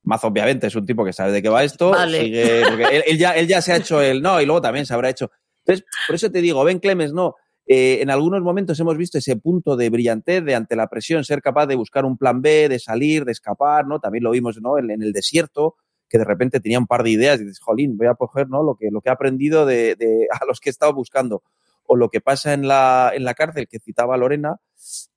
[0.03, 1.93] Mazo, obviamente, es un tipo que sabe de qué va esto.
[2.07, 5.09] Sigue, él, ya, él ya se ha hecho el no, y luego también se habrá
[5.09, 5.31] hecho.
[5.65, 7.35] Entonces, por eso te digo, Ben Clemens, no.
[7.65, 11.41] Eh, en algunos momentos hemos visto ese punto de brillantez, de ante la presión, ser
[11.41, 13.99] capaz de buscar un plan B, de salir, de escapar, ¿no?
[13.99, 14.77] También lo vimos, ¿no?
[14.77, 15.75] En, el desierto,
[16.07, 18.63] que de repente tenía un par de ideas y dices, jolín, voy a coger, ¿no?
[18.63, 21.43] Lo que, lo que he aprendido de, de a los que he estado buscando
[21.87, 24.57] o lo que pasa en la, en la cárcel que citaba Lorena,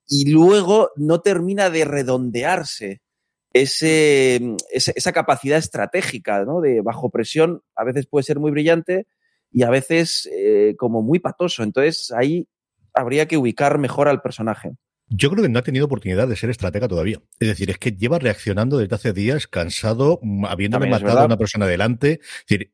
[0.07, 3.03] y luego no termina de redondearse
[3.53, 6.61] ese, esa capacidad estratégica, ¿no?
[6.61, 9.07] De bajo presión, a veces puede ser muy brillante
[9.53, 11.63] y a veces eh, como muy patoso.
[11.63, 12.49] Entonces ahí
[12.95, 14.73] habría que ubicar mejor al personaje.
[15.09, 17.21] Yo creo que no ha tenido oportunidad de ser estratega todavía.
[17.41, 21.67] Es decir, es que lleva reaccionando desde hace días, cansado, habiéndome matado a una persona
[21.67, 22.21] delante.
[22.23, 22.73] Es decir,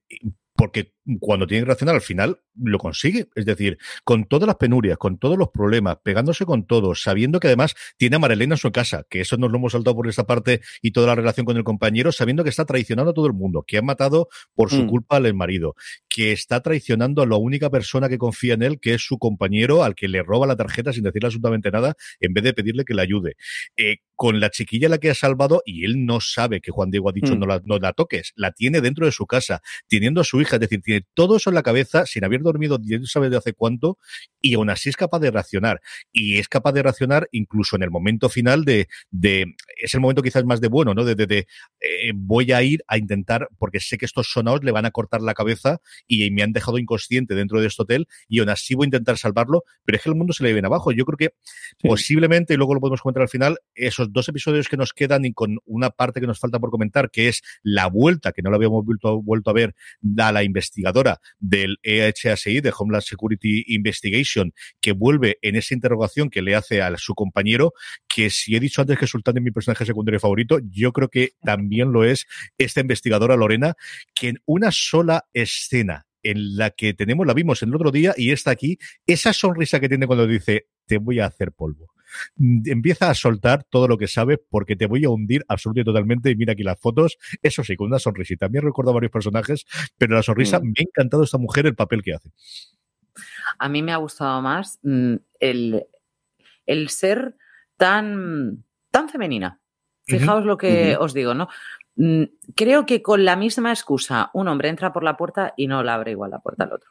[0.54, 3.28] porque cuando tiene que reaccionar al final lo consigue.
[3.34, 7.48] Es decir, con todas las penurias, con todos los problemas, pegándose con todos, sabiendo que
[7.48, 10.26] además tiene a Marilena en su casa, que eso nos lo hemos saltado por esta
[10.26, 13.32] parte y toda la relación con el compañero, sabiendo que está traicionando a todo el
[13.32, 14.88] mundo, que ha matado por su mm.
[14.88, 15.74] culpa al marido,
[16.08, 19.84] que está traicionando a la única persona que confía en él, que es su compañero,
[19.84, 22.94] al que le roba la tarjeta sin decirle absolutamente nada, en vez de pedirle que
[22.94, 23.36] le ayude.
[23.76, 27.10] Eh, con la chiquilla la que ha salvado, y él no sabe que Juan Diego
[27.10, 27.38] ha dicho mm.
[27.38, 30.56] no, la, no la toques, la tiene dentro de su casa, teniendo a su hija,
[30.56, 33.52] es decir, tiene todo eso en la cabeza sin haber dormido no sabe de hace
[33.52, 33.98] cuánto
[34.40, 35.80] y aún así es capaz de reaccionar.
[36.12, 40.22] Y es capaz de reaccionar incluso en el momento final de, de es el momento
[40.22, 41.04] quizás más de bueno, ¿no?
[41.04, 41.46] De, de,
[41.80, 45.20] eh, voy a ir a intentar, porque sé que estos sonados le van a cortar
[45.20, 48.84] la cabeza y, me han dejado inconsciente dentro de este hotel y aún así voy
[48.84, 50.92] a intentar salvarlo, pero es que el mundo se le viene abajo.
[50.92, 51.34] Yo creo que
[51.80, 55.32] posiblemente, y luego lo podemos comentar al final, esos dos episodios que nos quedan y
[55.32, 58.56] con una parte que nos falta por comentar, que es la vuelta, que no la
[58.56, 60.42] habíamos vuelto, vuelto a ver, da la
[60.86, 66.82] investigadora del EHSI, de Homeland Security Investigation, que vuelve en esa interrogación que le hace
[66.82, 67.72] a su compañero,
[68.08, 71.32] que si he dicho antes que Sultán es mi personaje secundario favorito, yo creo que
[71.42, 72.26] también lo es
[72.58, 73.74] esta investigadora Lorena,
[74.14, 78.32] que en una sola escena en la que tenemos, la vimos el otro día y
[78.32, 81.95] está aquí, esa sonrisa que tiene cuando dice, te voy a hacer polvo
[82.64, 86.30] empieza a soltar todo lo que sabe porque te voy a hundir absolutamente totalmente.
[86.30, 87.18] Y mira aquí las fotos.
[87.42, 88.48] Eso sí, con una sonrisita.
[88.48, 89.66] Me he recordado varios personajes,
[89.98, 90.62] pero la sonrisa, mm.
[90.62, 92.30] me ha encantado esta mujer el papel que hace.
[93.58, 95.86] A mí me ha gustado más mm, el,
[96.66, 97.36] el ser
[97.76, 99.60] tan, tan femenina.
[100.04, 101.48] Fijaos lo que os digo, ¿no?
[101.96, 105.82] Mm, Creo que con la misma excusa, un hombre entra por la puerta y no
[105.82, 106.90] la abre igual la puerta al otro.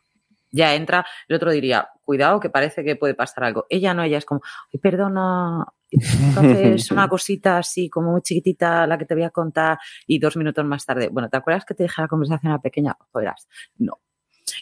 [0.55, 3.65] Ya entra, el otro diría, cuidado que parece que puede pasar algo.
[3.69, 4.41] Ella no, ella es como,
[4.73, 9.77] "Ay, perdona, entonces una cosita así como muy chiquitita la que te voy a contar
[10.07, 12.97] y dos minutos más tarde, bueno, ¿te acuerdas que te dije la conversación a pequeña?
[13.13, 13.99] Verás, no.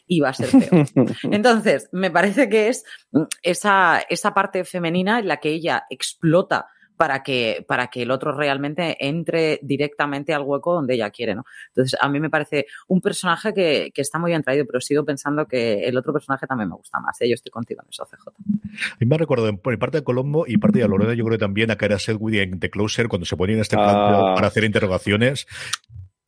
[0.08, 0.86] Y va a ser peor.
[1.24, 6.68] Entonces, me parece que es mm, esa, esa parte femenina en la que ella explota
[7.04, 11.44] para que, para que el otro realmente entre directamente al hueco donde ella quiere, ¿no?
[11.68, 15.04] Entonces, a mí me parece un personaje que, que está muy bien traído, pero sigo
[15.04, 17.20] pensando que el otro personaje también me gusta más.
[17.20, 17.28] ¿eh?
[17.28, 18.30] Yo estoy contigo en eso, CJ.
[18.30, 21.26] A mí me ha recordado en por parte de Colombo y parte de Lorena, yo
[21.26, 23.90] creo que también a Cara Sedgwick en The Closer, cuando se ponía en este plan
[23.98, 24.32] Ah.
[24.34, 25.46] para hacer interrogaciones.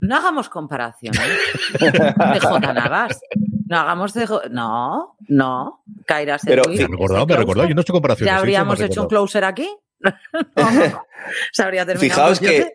[0.00, 1.18] No hagamos comparaciones
[1.80, 2.72] de J.
[2.74, 3.18] Navas.
[3.66, 4.28] No hagamos de...
[4.50, 5.82] No, no.
[6.06, 7.66] Kaira Pero Me recordado, me ha recordado.
[7.66, 8.30] Yo no he hecho comparaciones.
[8.30, 9.66] ¿Ya habríamos hecho un closer aquí?
[10.56, 11.02] No.
[11.52, 12.34] Se habría terminado.
[12.34, 12.72] Fijaos que,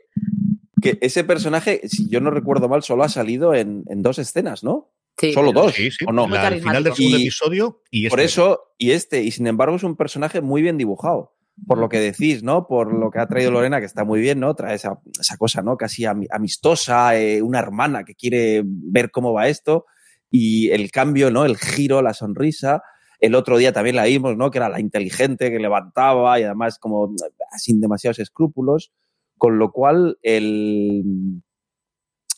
[0.82, 4.64] que ese personaje, si yo no recuerdo mal, solo ha salido en, en dos escenas,
[4.64, 4.92] ¿no?
[5.18, 5.74] Sí, Solo dos.
[5.74, 6.06] Sí, sí.
[6.08, 6.28] ¿O no?
[6.28, 8.26] La- al final del segundo Y- episodio y Por este.
[8.32, 11.36] eso, y este, y sin embargo es un personaje muy bien dibujado.
[11.68, 12.66] Por lo que decís, ¿no?
[12.66, 14.56] Por lo que ha traído Lorena, que está muy bien, ¿no?
[14.56, 15.78] Trae esa, esa cosa, ¿no?
[15.78, 19.86] Casi ami- amistosa, eh, una hermana que quiere ver cómo va esto.
[20.32, 21.46] Y el cambio, ¿no?
[21.46, 22.82] El giro, la sonrisa.
[23.22, 24.52] El otro día también la vimos, ¿no?
[24.52, 27.16] Que era la inteligente que levantaba y además como
[27.58, 28.92] sin demasiados escrúpulos.
[29.38, 31.04] Con lo cual, el,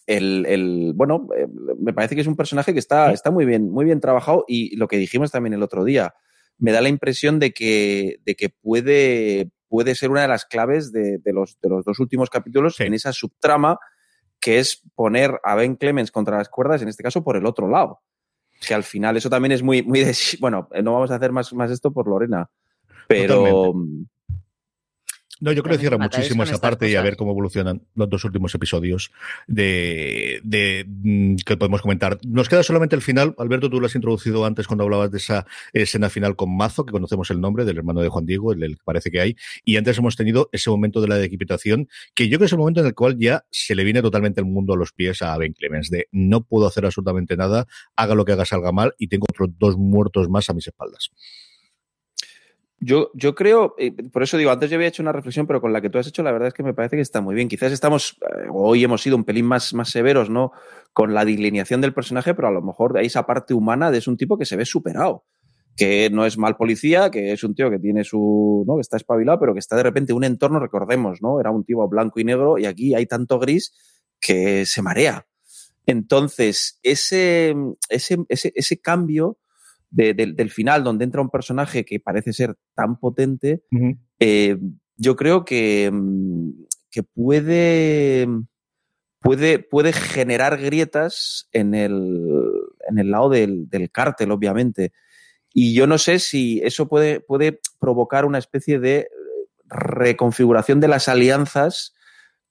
[0.08, 1.48] el, el- bueno, eh,
[1.80, 4.76] me parece que es un personaje que está, está muy bien, muy bien trabajado y
[4.76, 6.14] lo que dijimos también el otro día,
[6.58, 10.92] me da la impresión de que, de que puede, puede ser una de las claves
[10.92, 12.84] de, de los, de los dos últimos capítulos Sí.
[12.84, 13.80] en esa subtrama
[14.40, 17.70] que es poner a Ben Clemens contra las cuerdas, en este caso por el otro
[17.70, 18.02] lado.
[18.66, 21.54] Que al final eso también es muy, muy de, bueno, no vamos a hacer más,
[21.54, 22.50] más esto por Lorena,
[23.08, 23.74] pero
[25.40, 28.24] No, yo creo que cierra muchísimo esa parte y a ver cómo evolucionan los dos
[28.24, 29.12] últimos episodios
[29.48, 32.20] de, de mm, que podemos comentar.
[32.26, 33.36] Nos queda solamente el final.
[33.38, 36.92] Alberto, tú lo has introducido antes cuando hablabas de esa escena final con Mazo, que
[36.92, 39.36] conocemos el nombre del hermano de Juan Diego, el, el que parece que hay.
[39.66, 42.60] Y antes hemos tenido ese momento de la decapitación, que yo creo que es el
[42.60, 45.38] momento en el cual ya se le viene totalmente el mundo a los pies a
[45.38, 49.08] Ben Clemens, de no puedo hacer absolutamente nada, haga lo que haga salga mal y
[49.08, 51.12] tengo otros dos muertos más a mis espaldas.
[52.86, 55.72] Yo, yo creo, eh, por eso digo, antes yo había hecho una reflexión, pero con
[55.72, 57.48] la que tú has hecho, la verdad es que me parece que está muy bien.
[57.48, 60.52] Quizás estamos, eh, hoy hemos sido un pelín más, más severos, ¿no?
[60.92, 64.08] Con la delineación del personaje, pero a lo mejor hay esa parte humana de es
[64.08, 65.24] un tipo que se ve superado.
[65.78, 68.64] Que no es mal policía, que es un tío que tiene su.
[68.68, 68.76] ¿no?
[68.76, 71.40] que está espabilado, pero que está de repente en un entorno, recordemos, ¿no?
[71.40, 73.74] Era un tipo blanco y negro, y aquí hay tanto gris
[74.20, 75.26] que se marea.
[75.86, 77.56] Entonces, ese,
[77.90, 79.38] ese, ese cambio
[79.94, 83.62] de- del- del final, donde entra un personaje que parece ser tan potente,
[84.20, 84.58] eh,
[84.98, 86.50] yo creo que, mm,
[86.90, 88.28] que puede,
[89.20, 92.26] puede, puede generar grietas en el,
[92.90, 94.92] en el lado del, del cártel, obviamente.
[95.54, 99.08] Y yo no sé si eso puede, puede provocar una especie de eh,
[99.68, 101.94] reconfiguración de las alianzas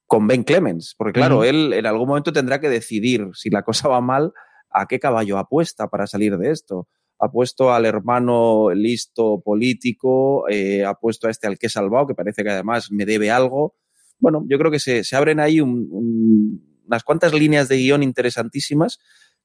[0.07, 3.89] con Ben Clemens, porque claro, él en algún momento tendrá que decidir si la cosa
[3.89, 4.33] va mal,
[4.71, 6.87] a qué caballo apuesta para salir de esto
[7.23, 12.07] ha puesto al hermano listo político, eh, ha puesto a este al que he salvado,
[12.09, 13.77] que parece que además me debe algo.
[14.19, 18.03] Bueno, yo creo que se, se abren ahí un- un- unas cuantas líneas de guion
[18.03, 18.99] interesantísimas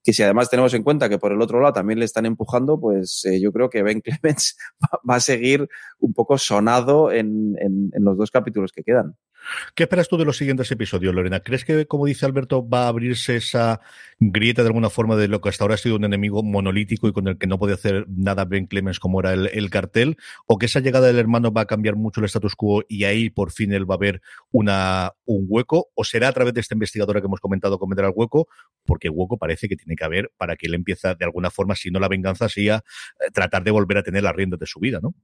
[0.04, 2.80] que si además tenemos en cuenta que por el otro lado también le están empujando,
[2.80, 4.58] pues eh, yo creo que Ben Clemens
[5.10, 5.68] va, a seguir
[6.00, 9.16] un poco sonado en- en los dos capítulos que quedan.
[9.76, 11.40] ¿Qué esperas tú de los siguientes episodios, Lorena?
[11.40, 13.82] ¿Crees que, como dice Alberto, va a abrirse esa
[14.20, 17.14] grieta de alguna forma de lo que hasta ahora ha sido un enemigo monolítico y
[17.14, 20.18] con el que no puede hacer nada Ben Clemens como era el, el cartel?
[20.46, 23.30] ¿O que esa llegada del hermano va a cambiar mucho el status quo y ahí
[23.30, 25.90] por fin él va a ver una, un hueco?
[25.96, 28.48] ¿O será a través de esta investigadora que hemos comentado vendrá el hueco?
[28.86, 31.90] Porque hueco parece que tiene que haber para que él empiece de alguna forma, si
[31.90, 34.80] no la venganza, sí a eh, tratar de volver a tener las riendas de su
[34.80, 35.16] vida, ¿no?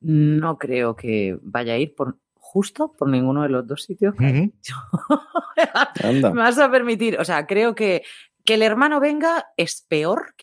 [0.00, 2.18] No creo que vaya a ir por
[2.52, 4.14] justo por ninguno de los dos sitios.
[4.18, 4.32] que has
[6.02, 6.32] dicho.
[6.34, 8.02] Me vas a permitir, o sea, creo que
[8.44, 10.34] que el hermano venga es peor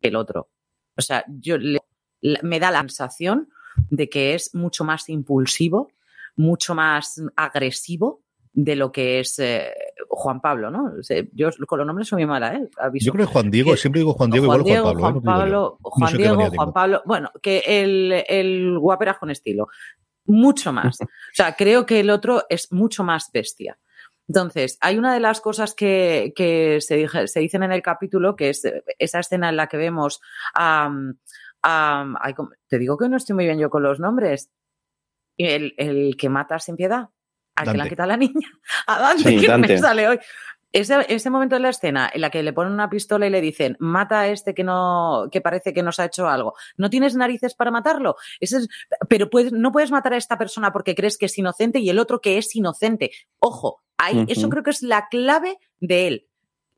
[0.00, 0.48] que el otro.
[0.96, 1.80] O sea, yo le-
[2.42, 3.50] me da la sensación
[3.90, 5.92] de que es mucho más impulsivo,
[6.34, 8.22] mucho más agresivo
[8.54, 9.70] de lo que es eh,
[10.08, 10.94] Juan Pablo, ¿no?
[10.98, 12.68] O sea, yo con los nombres soy muy mala, ¿eh?
[12.78, 13.04] Aviso.
[13.06, 15.18] Yo creo que Juan Diego, Que- siempre digo Juan Diego, Juan igual Diego, Juan Pablo.
[15.18, 15.20] ¿eh?
[15.22, 15.40] Juan No.
[15.42, 16.72] Pablo, No Juan sé Diego, Juan tengo.
[16.72, 17.02] Pablo.
[17.04, 19.68] Bueno, que el, el guaperas con estilo.
[20.26, 21.00] Mucho más.
[21.00, 23.78] O sea, creo que el otro es mucho más bestia.
[24.28, 28.34] Entonces, hay una de las cosas que, que se, dije- se dicen en el capítulo,
[28.34, 30.20] que es eh, esa escena en la que vemos
[30.54, 30.90] a...
[32.68, 34.50] te digo que no estoy muy bien yo con los nombres.
[35.36, 37.08] El, el que mata sin piedad.
[37.54, 38.48] al que le han quitado la niña,
[38.86, 40.18] a Dante, Sí, que me sale hoy.
[40.72, 43.40] Ese, ese momento de la escena en la que le ponen una pistola y le
[43.40, 46.54] dicen, mata a este que no, que parece que nos ha hecho algo.
[46.76, 48.16] ¿No tienes narices para matarlo?
[48.40, 48.68] Ese es-
[49.08, 51.98] pero puedes, no puedes matar a esta persona porque crees que es inocente y el
[51.98, 53.10] otro que es inocente.
[53.38, 56.26] Ojo, ahí, eso creo que es la clave de él.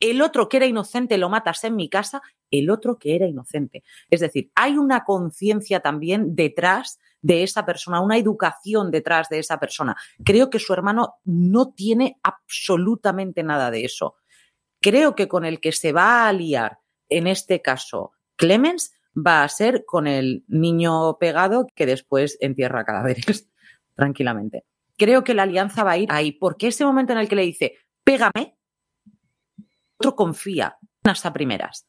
[0.01, 2.23] El otro que era inocente lo matas en mi casa,
[2.53, 3.83] el otro que era inocente.
[4.11, 9.59] Es decir, hay una conciencia también detrás de esa persona, una educación detrás de esa
[9.59, 9.97] persona.
[10.25, 14.17] Creo que su hermano no tiene absolutamente nada de eso.
[14.81, 16.79] Creo que con el que se va a liar,
[17.09, 23.51] en este caso, Clemens, va a ser con el niño pegado que después entierra cadáveres
[23.95, 24.65] tranquilamente.
[24.97, 27.43] Creo que la alianza va a ir ahí, porque ese momento en el que le
[27.43, 28.59] dice, pégame,
[29.99, 31.89] otro confía hasta primeras.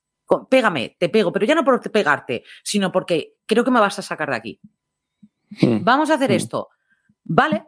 [0.50, 4.04] Pégame, te pego, pero ya no por pegarte, sino porque creo que me vas a
[4.04, 4.62] sacar de aquí.
[5.62, 5.84] Mm.
[5.84, 6.34] Vamos a hacer Mm.
[6.34, 6.70] esto.
[7.24, 7.66] Vale.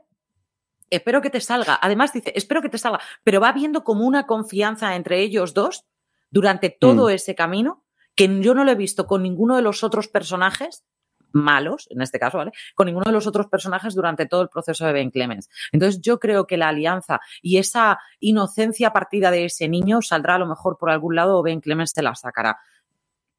[0.90, 1.80] Espero que te salga.
[1.82, 3.00] Además dice, espero que te salga.
[3.24, 5.86] Pero va viendo como una confianza entre ellos dos
[6.30, 7.12] durante todo Mm.
[7.12, 7.84] ese camino
[8.16, 10.84] que yo no lo he visto con ninguno de los otros personajes
[11.34, 12.52] malos, en este caso, ¿vale?
[12.76, 15.50] Con ninguno de los otros personajes durante todo el proceso de Ben Clemens.
[15.72, 20.40] Entonces yo creo que la alianza y esa inocencia partida de ese niño saldrá a
[20.40, 22.58] lo mejor por algún lado o Ben Clemens te la sacará.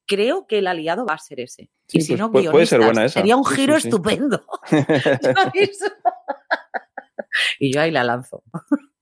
[0.07, 1.68] Creo que el aliado va a ser ese.
[1.92, 3.20] Sí, y si pues no, puede- puede ser guionistas, buena esa.
[3.20, 3.88] Sería un Sí, giro sí, sí.
[3.88, 4.44] estupendo.
[7.59, 8.42] Y yo ahí la lanzo.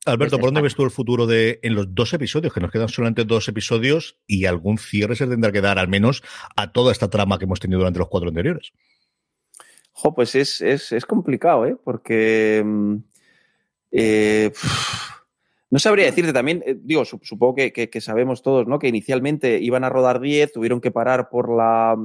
[0.07, 2.53] Alberto, ¿por dónde ves tú el futuro de en los dos episodios?
[2.55, 6.23] Que nos quedan solamente dos episodios y algún cierre se tendrá que dar al menos
[6.57, 8.73] a toda esta trama que hemos tenido durante los cuatro anteriores.
[9.93, 11.77] Jo, pues es, es, es complicado, ¿eh?
[11.83, 12.63] Porque.
[12.65, 12.97] mm,
[13.93, 14.53] eh,
[15.71, 18.79] no sabría decirte también, eh, digo, su- supongo que, que- que sabemos todos, ¿no?
[18.79, 21.97] Que inicialmente iban a rodar 10, tuvieron que parar por la,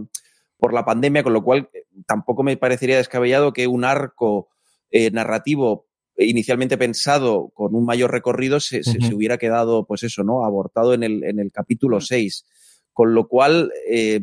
[0.57, 4.49] por la pandemia, con lo cual eh, tampoco me parecería descabellado que un arco
[4.89, 5.87] eh, narrativo
[6.17, 8.81] inicialmente pensado con un mayor recorrido se,
[9.13, 10.45] hubiera quedado, pues eso, ¿no?
[10.45, 12.45] Abortado en el, en el capítulo 6.
[12.93, 14.21] Con lo cual, eh,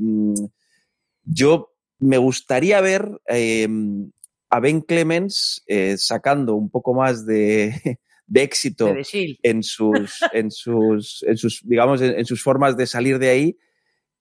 [1.25, 3.69] yo me gustaría ver eh,
[4.51, 10.51] a Ben Clemens eh, sacando un poco más de, de éxito De en sus, en
[10.51, 13.59] sus, en sus, digamos, en, en sus formas de salir de ahí.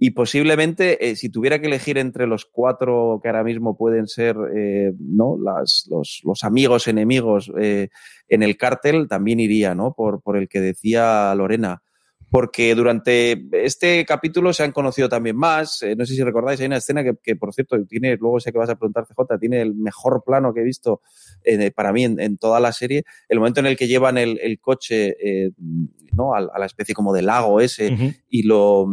[0.03, 4.35] Y posiblemente, eh, si tuviera que elegir entre los cuatro que ahora mismo pueden ser
[4.51, 5.37] eh, ¿no?
[5.39, 7.89] Las, los, los amigos, enemigos eh,
[8.27, 9.93] en el cártel, también iría ¿no?
[9.93, 11.83] por, por el que decía Lorena.
[12.31, 15.83] Porque durante este capítulo se han conocido también más.
[15.83, 18.51] Eh, no sé si recordáis, hay una escena que, que, por cierto, tiene, luego sé
[18.51, 21.01] que vas a preguntar, CJ, tiene el mejor plano que he visto
[21.43, 23.03] eh, para mí en, en, toda la serie.
[23.29, 25.51] El momento en el que llevan el, el coche eh,
[26.13, 26.33] ¿no?
[26.33, 28.21] a, a, la especie como de lago ese uh -huh.
[28.29, 28.87] y lo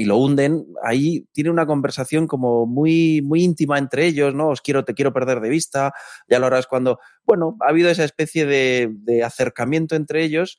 [0.00, 4.48] y lo hunden, ahí tiene una conversación como muy, muy íntima entre ellos, ¿no?
[4.48, 5.92] Os quiero, te quiero perder de vista,
[6.26, 10.58] ya lo harás cuando, bueno, ha habido esa especie de, acercamiento entre ellos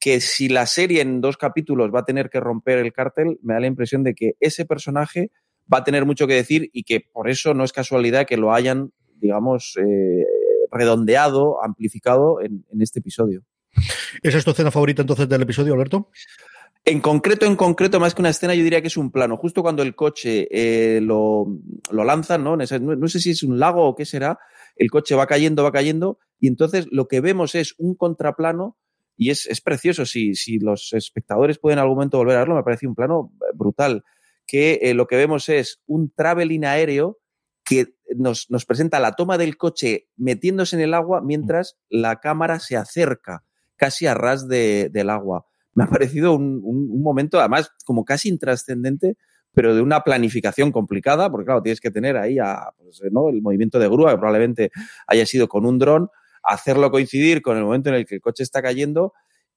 [0.00, 3.54] que si la serie en dos capítulos va a tener que romper el cártel, me
[3.54, 5.30] da la impresión de que ese personaje
[5.72, 8.52] va a tener mucho que decir y que por eso no es casualidad que lo
[8.52, 10.26] hayan, digamos, eh,
[10.72, 13.44] redondeado, amplificado en, en este episodio.
[14.24, 16.10] ¿Esa es tu escena favorita entonces del episodio, Alberto?
[16.84, 19.36] En concreto, en concreto, más que una escena, yo diría que es un plano.
[19.36, 21.46] Justo cuando el coche eh, lo,
[21.92, 22.56] lo, lanzan, ¿no?
[22.56, 24.40] No, sé si es un lago o qué será,
[24.74, 28.76] el coche va cayendo, va cayendo, y entonces lo que vemos es un contraplano,
[29.16, 30.06] y es, precioso.
[30.06, 33.32] Si, si los espectadores pueden en algún momento volver a verlo, me parece un plano
[33.54, 34.02] brutal.
[34.44, 37.20] Que eh, lo que vemos es un traveling aéreo
[37.64, 42.58] que nos, nos presenta la toma del coche metiéndose en el agua mientras la cámara
[42.58, 43.44] se acerca
[43.76, 48.28] casi a ras de, del agua me ha parecido un, un, momento, además, como casi
[48.28, 49.16] intrascendente,
[49.54, 53.78] pero de una planificación complicada, porque claro, tienes que tener ahí a, pues, el movimiento
[53.78, 54.70] de grúa, que probablemente
[55.06, 56.08] haya sido con un dron,
[56.42, 59.12] hacerlo coincidir con el momento en el que el coche está cayendo,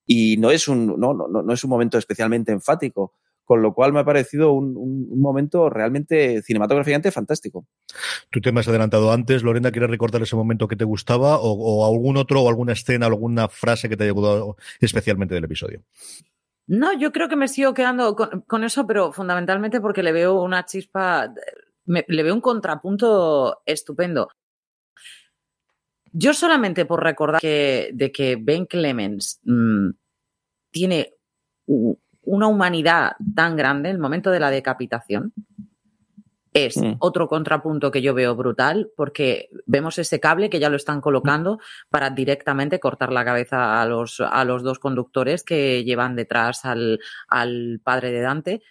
[0.06, 3.14] y no es un, no, no, no es un momento especialmente enfático.
[3.46, 7.66] Con lo cual me ha parecido un, un, un momento realmente cinematográficamente fantástico.
[8.32, 11.52] Tú te me has adelantado antes, Lorena, ¿quieres recordar ese momento que te gustaba o,
[11.52, 15.44] o algún otro o alguna escena o alguna frase que te haya gustado especialmente del
[15.44, 15.84] episodio?
[16.68, 20.42] No, yo creo que me sigo quedando con, con, eso, pero fundamentalmente porque le veo
[20.42, 21.32] una chispa,
[21.86, 24.30] me, le veo un contrapunto estupendo.
[26.12, 29.90] Yo solamente por recordar que, de que Ben Clemens mmm,
[30.72, 31.14] tiene
[32.26, 35.34] una humanidad tan grande, el momento de la decapitación,
[36.56, 36.96] es mm.
[37.00, 41.60] otro contrapunto que yo veo brutal, porque vemos ese cable que ya lo están colocando
[41.90, 47.00] para directamente cortar la cabeza a los, a los dos conductores que llevan detrás al,
[47.28, 48.62] al padre de Dante.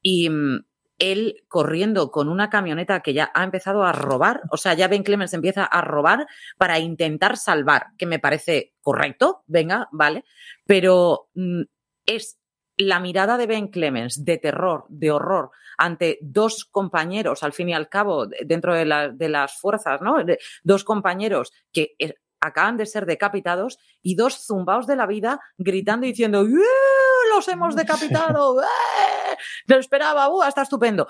[0.00, 0.64] Y mm,
[1.00, 5.02] él corriendo con una camioneta que ya ha empezado a robar, o sea, ya Ben
[5.02, 10.24] Clemens empieza a robar para intentar salvar, que me parece correcto, venga, vale,
[10.64, 11.62] pero mm,
[12.06, 12.38] es
[12.82, 17.74] la mirada de Ben Clemens de terror, de horror, ante dos compañeros, al fin y
[17.74, 20.16] al cabo, dentro de, la- de las fuerzas, ¿no?
[20.62, 26.06] Dos compañeros que eh, acaban de ser decapitados y dos zumbaos de la vida gritando
[26.06, 27.34] y diciendo "¡Eh!
[27.34, 28.60] ¡Los hemos decapitado!
[28.60, 29.36] ¡Eh!
[29.66, 30.48] Lo esperaba, ¡buah!
[30.48, 31.06] Está estupendo.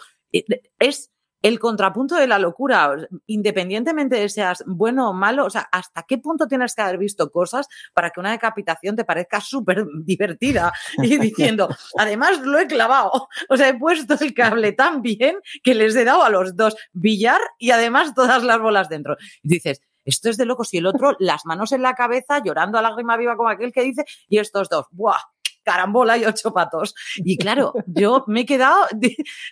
[0.78, 1.10] Es
[1.42, 6.18] el contrapunto de la locura, independientemente de seas bueno o malo, o sea, ¿hasta qué
[6.18, 10.72] punto tienes que haber visto cosas para que una decapitación te parezca súper divertida?
[10.98, 11.68] Y diciendo,
[11.98, 16.04] además lo he clavado, o sea, he puesto el cable tan bien que les he
[16.04, 19.16] dado a los dos billar y además todas las bolas dentro.
[19.42, 22.78] Y dices, esto es de locos y el otro, las manos en la cabeza, llorando
[22.78, 25.20] a lágrima viva como aquel que dice, y estos dos, ¡buah!
[25.62, 26.94] Carambola y ocho patos.
[27.16, 28.98] Y claro, yo me he quedado, o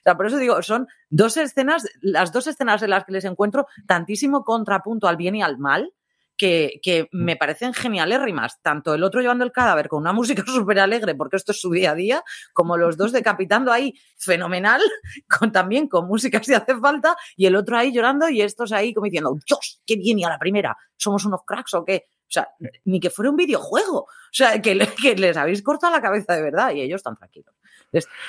[0.05, 3.67] sea, por eso digo, son dos escenas, las dos escenas en las que les encuentro
[3.87, 5.93] tantísimo contrapunto al bien y al mal,
[6.41, 8.63] que, que me parecen genialérrimas.
[8.63, 11.71] Tanto el otro llevando el cadáver con una música súper alegre, porque esto es su
[11.71, 14.81] día a día, como los dos decapitando ahí, fenomenal,
[15.39, 18.95] con, también con música si hace falta, y el otro ahí llorando y estos ahí
[18.95, 22.07] como diciendo, Dios, qué bien, y a la primera, somos unos cracks o qué.
[22.31, 22.49] O sea,
[22.85, 24.03] ni que fuera un videojuego.
[24.03, 27.17] O sea, que, le- que les habéis cortado la cabeza de verdad y ellos están
[27.17, 27.53] tranquilos.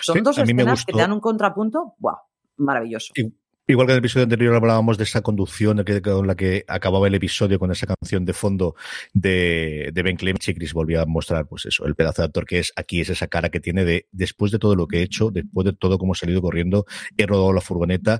[0.02, 2.16] Son Sí, dos escenas que te dan un contrapunto, ¡buah!
[2.58, 3.14] Maravilloso.
[3.16, 3.32] Y-
[3.68, 7.14] Igual que en el episodio anterior hablábamos de esa conducción con la que acababa el
[7.16, 8.76] episodio con esa canción de fondo
[9.14, 12.45] de, de Ben Clemens y Chris volvía a mostrar, pues eso, el pedazo de actor
[12.45, 15.04] que es aquí, es esa cara que tiene de después de todo lo que he
[15.04, 16.86] hecho, después de todo como he salido corriendo,
[17.16, 18.20] he rodado la furgoneta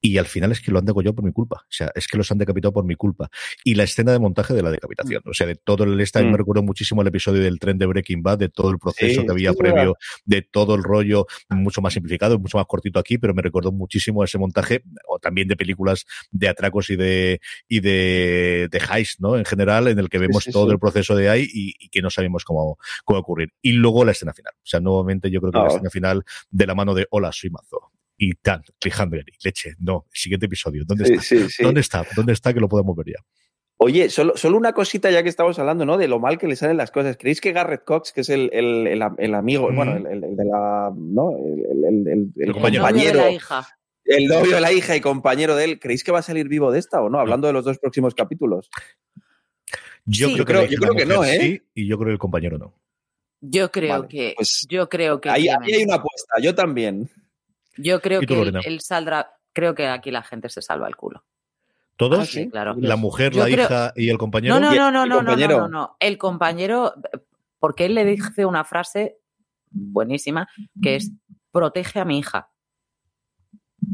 [0.00, 1.56] y al final es que lo han degollado por mi culpa.
[1.62, 3.28] O sea, es que los han decapitado por mi culpa.
[3.64, 5.22] Y la escena de montaje de la decapitación.
[5.26, 6.30] O sea, de todo el esta Mm.
[6.30, 9.26] me recuerdo muchísimo el episodio del tren de Breaking Bad, de todo el proceso Sí,
[9.26, 13.18] que había sí, previo, de todo el rollo, mucho más simplificado, mucho más cortito aquí,
[13.18, 17.80] pero me recordó muchísimo ese montaje, o también de películas de atracos y de y
[17.80, 19.36] de, de heist, ¿no?
[19.36, 22.02] En general, en el que vemos sí, todo el proceso de ahí y, y que
[22.02, 23.50] no sabemos cómo, cómo ocurrir.
[23.62, 24.52] Y luego la escena final.
[24.56, 25.68] O sea, nuevamente yo creo que la Ah.
[25.68, 27.90] escena final de la mano de Hola, soy Mazo.
[28.18, 29.74] Y tan, cliffhanger, y leche.
[29.78, 30.84] No, el siguiente episodio.
[30.86, 31.22] ¿Dónde Sí, está?
[31.24, 31.62] sí, sí.
[31.62, 32.04] ¿Dónde está?
[32.16, 33.24] ¿Dónde está que lo podemos ver ya?
[33.78, 35.98] Oye, solo, solo una cosita ya que estamos hablando, ¿no?
[35.98, 37.18] De lo mal que le salen las cosas.
[37.18, 39.76] ¿Creéis que Garrett Cox, que es el, el, el, el amigo, Mm.
[39.76, 41.32] bueno, el, el- el de la, ¿no?
[41.36, 42.86] El, el- el- el- el El compañero.
[42.88, 43.68] El novio de la hija.
[44.06, 46.72] el novio de la hija y compañero de él, ¿creéis que va a salir vivo
[46.72, 47.18] de esta o no?
[47.18, 48.70] Hablando de los dos próximos capítulos.
[50.06, 50.44] Yo Sí.
[50.44, 51.38] creo Yo que, yo creo que no, ¿eh?
[51.40, 52.72] sí, y yo creo que el compañero no.
[53.42, 57.10] Yo creo Vale, que, pues yo creo que Ahí, ahí hay una apuesta, yo también.
[57.78, 60.96] Yo creo ¿Y tú, que él, saldrá, creo que aquí la gente se salva el
[60.96, 61.24] culo.
[61.96, 62.18] ¿Todos?
[62.20, 62.74] Ah, Sí, claro.
[62.78, 64.54] La mujer, Yo la creo- hija y el compañero.
[64.54, 65.58] No, no, ¿Y el- no, no, el no, no, no, compañero?
[65.60, 65.96] no, no.
[65.98, 66.94] El compañero,
[67.58, 69.18] porque él le dice una frase
[69.70, 70.48] buenísima
[70.82, 71.12] que es
[71.50, 72.50] protege a mi hija.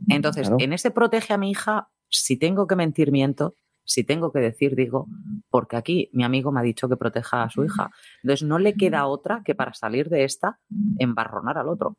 [0.09, 0.57] Entonces, Claro.
[0.65, 3.55] en ese protege a mi hija, si tengo que mentir, miento.
[3.85, 5.07] Si tengo que decir, digo,
[5.51, 7.91] porque aquí mi amigo me ha dicho que proteja a su hija.
[8.23, 10.61] Entonces, no le queda otra que para salir de esta,
[10.99, 11.97] embarronar al otro.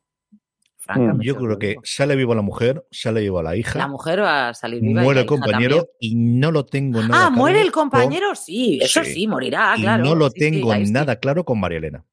[0.84, 4.20] Francamente, Yo os creo que sale viva la mujer, sale viva la hija, la mujer
[4.20, 5.00] va a salir viva.
[5.02, 5.96] muere el compañero también.
[6.00, 9.14] y no lo tengo nada Ah, muere claro el compañero, sí, eso Sí.
[9.14, 10.04] sí, morirá, y claro.
[10.04, 10.92] no lo Sí, tengo sí.
[10.92, 12.04] nada claro con María Elena.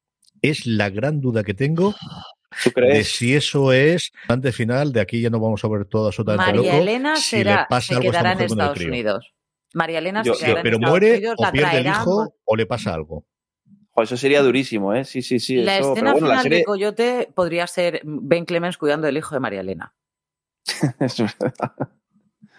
[0.42, 1.94] Es la gran duda que tengo
[2.64, 3.12] ¿Tú de crees?
[3.12, 6.72] si eso es antes final, de aquí ya no vamos a ver todo absolutamente María
[6.74, 6.82] loco.
[6.84, 8.80] Elena si será, pasa se quedará en con el Estados.
[8.82, 9.34] Unidos.
[9.74, 12.02] María Elena Yo- se quedará yo- en Pero Estados muere Unidos, o pierde el traerán.
[12.02, 13.26] hijo o le pasa algo.
[13.94, 15.04] Jo, eso sería durísimo, ¿eh?
[15.04, 15.56] Sí, sí, sí.
[15.58, 16.58] la eso, escena pero bueno, la final serie...
[16.60, 19.94] de Coyote podría ser Ben Clemens cuidando del hijo de María Elena.
[21.00, 22.01] Es verdad.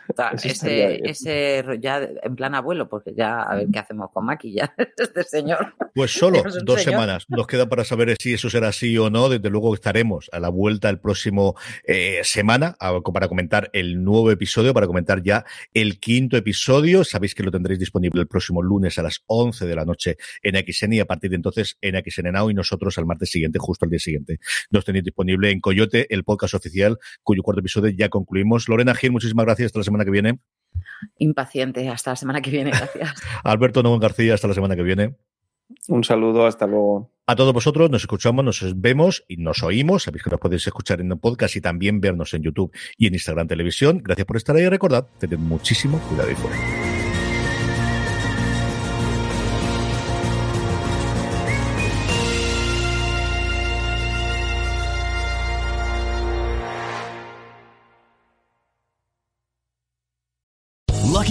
[0.08, 4.24] O sea, ese, ese ya en plan abuelo, porque ya a ver qué hacemos con
[4.26, 5.74] Maki ya, este señor.
[5.94, 7.00] Pues solo dos señor.
[7.00, 9.28] semanas nos queda para saber si eso será así o no.
[9.28, 14.30] Desde luego estaremos a la vuelta el próximo eh, semana a- para comentar el nuevo
[14.30, 15.44] episodio, para comentar ya
[15.74, 17.04] el quinto episodio.
[17.04, 20.56] Sabéis que lo tendréis disponible el próximo lunes a las 11 de la noche en
[20.56, 23.84] XN y a partir de entonces en XN Now y nosotros al martes siguiente, justo
[23.84, 24.38] al día siguiente.
[24.70, 28.68] Nos tenéis disponible en Coyote, el podcast oficial, cuyo cuarto episodio ya concluimos.
[28.68, 29.66] Lorena Gil, muchísimas gracias.
[29.66, 30.38] Hasta la semana que viene.
[31.18, 33.14] Impaciente, hasta la semana que viene, gracias.
[33.44, 35.14] Alberto Novo García, hasta la semana que viene.
[35.88, 37.10] Un saludo, hasta luego.
[37.26, 40.04] A todos vosotros nos escuchamos, nos vemos y nos oímos.
[40.04, 43.14] Sabéis que nos podéis escuchar en el podcast y también vernos en YouTube y en
[43.14, 44.00] Instagram Televisión.
[44.02, 44.68] Gracias por estar ahí.
[44.68, 46.81] Recordad, tened muchísimo cuidado y fuera.